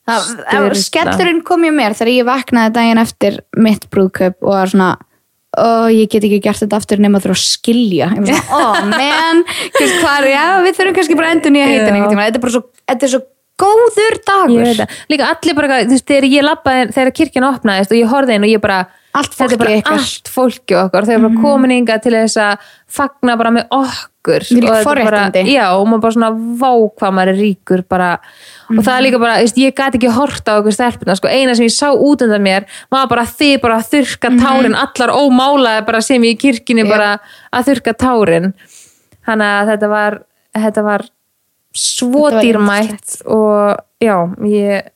[0.03, 0.77] Það, sturlað.
[0.81, 4.89] skellurinn kom ég mér þegar ég vaknaði daginn eftir mitt brúðkaup og var svona
[5.53, 8.09] ó, ég get ekki gert þetta aftur nema þurfa að skilja.
[8.17, 8.63] Ég var svona, ó,
[8.99, 9.43] menn
[9.77, 13.07] hvað er, já, við þurfum kannski bara endur nýja heitin þetta er bara svo, þetta
[13.07, 13.21] er svo
[13.59, 18.09] góður dagur líka allir bara, þú veist, þegar ég labbaði þegar kirkjan opnaðist og ég
[18.11, 18.81] horfði inn og ég bara
[19.13, 19.91] Allt fólkið bara ykkar.
[19.93, 19.99] Mhm.
[20.01, 22.57] allt fólki okkar, þau eru bara komin inga til þess að
[22.89, 25.43] fagna bara með okkur bara, forréttindi.
[25.53, 28.07] já, og maður bara svona vá hvað maður er ríkur bara,
[28.73, 31.27] og það er líka bara, þú veist, ég gæti ekki horta á okkur stelpuna, sko,
[31.29, 35.13] eina sem ég sá út undan mér, maður bara þið bara að þurrka tárin, allar
[35.13, 36.87] ómálaði bara sem ég í Mhm.
[36.87, 36.89] Já.
[36.89, 37.19] bara
[37.53, 38.53] að þurrka tárin
[39.27, 40.23] þannig að þetta var
[40.57, 41.01] þetta var
[41.73, 44.17] svo dýrmætt og já,
[44.47, 44.89] ég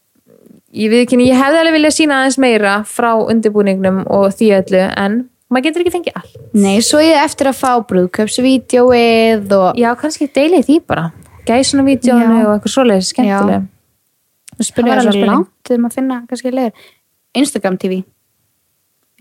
[0.78, 4.84] ég við ekki, ég hefði alveg viljað sína aðeins meira frá undirbúningnum og því öllu
[4.90, 6.36] en maður getur ekki fengið allt.
[6.58, 11.08] Nei, svo ég eftir að fá brúðköpsvídeóið og já, kannski deilið því bara.
[11.48, 12.44] Gæsuna vídjónu Já.
[12.44, 13.68] og eitthvað svoleiðis skemmtileg.
[14.58, 16.88] Spurði Það var alveg langt þegar maður finna kannski leir.
[17.38, 18.02] Instagram TV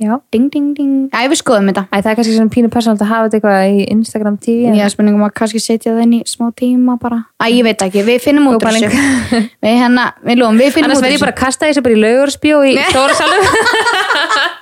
[0.00, 1.08] já, ding ding ding.
[1.10, 1.86] Æ, við skoðum þetta.
[1.88, 4.92] Æ, það er kannski svona pínu persónalt að hafa þetta eitthvað í Instagram TV er
[4.92, 7.22] spurningum að kannski setja það inn í smá tíma bara.
[7.40, 9.42] Æ, ég veit ekki, við finnum út úr þessu.
[9.64, 11.84] Við hérna, við lofum, við finnum annars út úr verð ég bara að kasta þessu
[11.86, 14.54] bara í laugursbjó í stóra salum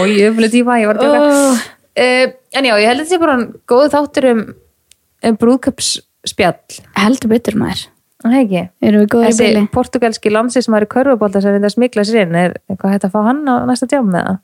[0.00, 1.62] og ég öfnilegt í hvað ég var að tjóka oh.
[2.04, 3.38] uh, en já, ég held að þetta sé bara
[3.72, 4.42] góð þáttur um,
[5.28, 7.89] um brúðköpsspjall Heldur betur maður
[8.20, 9.62] Er ekki Erum við góður í Þessi byli?
[9.74, 13.06] portugalski landsi sem er í körfubólta sem er að smikla sér inn er eitthvað hægt
[13.08, 14.38] að fá hann á næsta tjám með það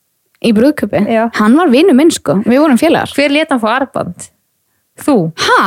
[0.47, 1.01] Í brúðköpi?
[1.09, 1.23] Já.
[1.39, 4.27] Hann var vinnu minn sko, við vorum félagar hver lét hann fá arband?
[5.01, 5.15] Þú?
[5.47, 5.61] Ha?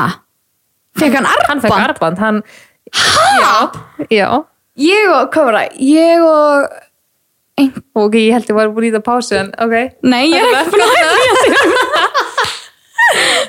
[1.02, 1.50] Fekk hann arband?
[1.50, 2.38] Hann fekk arband hann...
[2.94, 3.54] Já,
[4.14, 4.28] já
[4.80, 5.80] Ég og, hvað var það?
[5.90, 6.70] Ég og
[7.60, 7.72] ein...
[7.98, 10.74] ok, ég held ég var búin í það pásu en ok Nei, ég er ekki
[10.74, 11.46] búin að hægt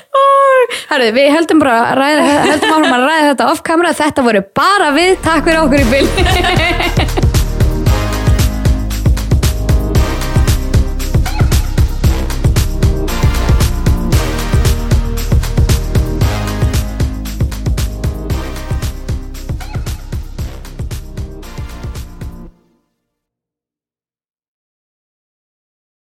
[0.91, 4.91] Herðu, við heldum bara að ræða, heldum að ræða þetta off camera Þetta voru bara
[4.95, 6.71] við, takk fyrir okkur í byli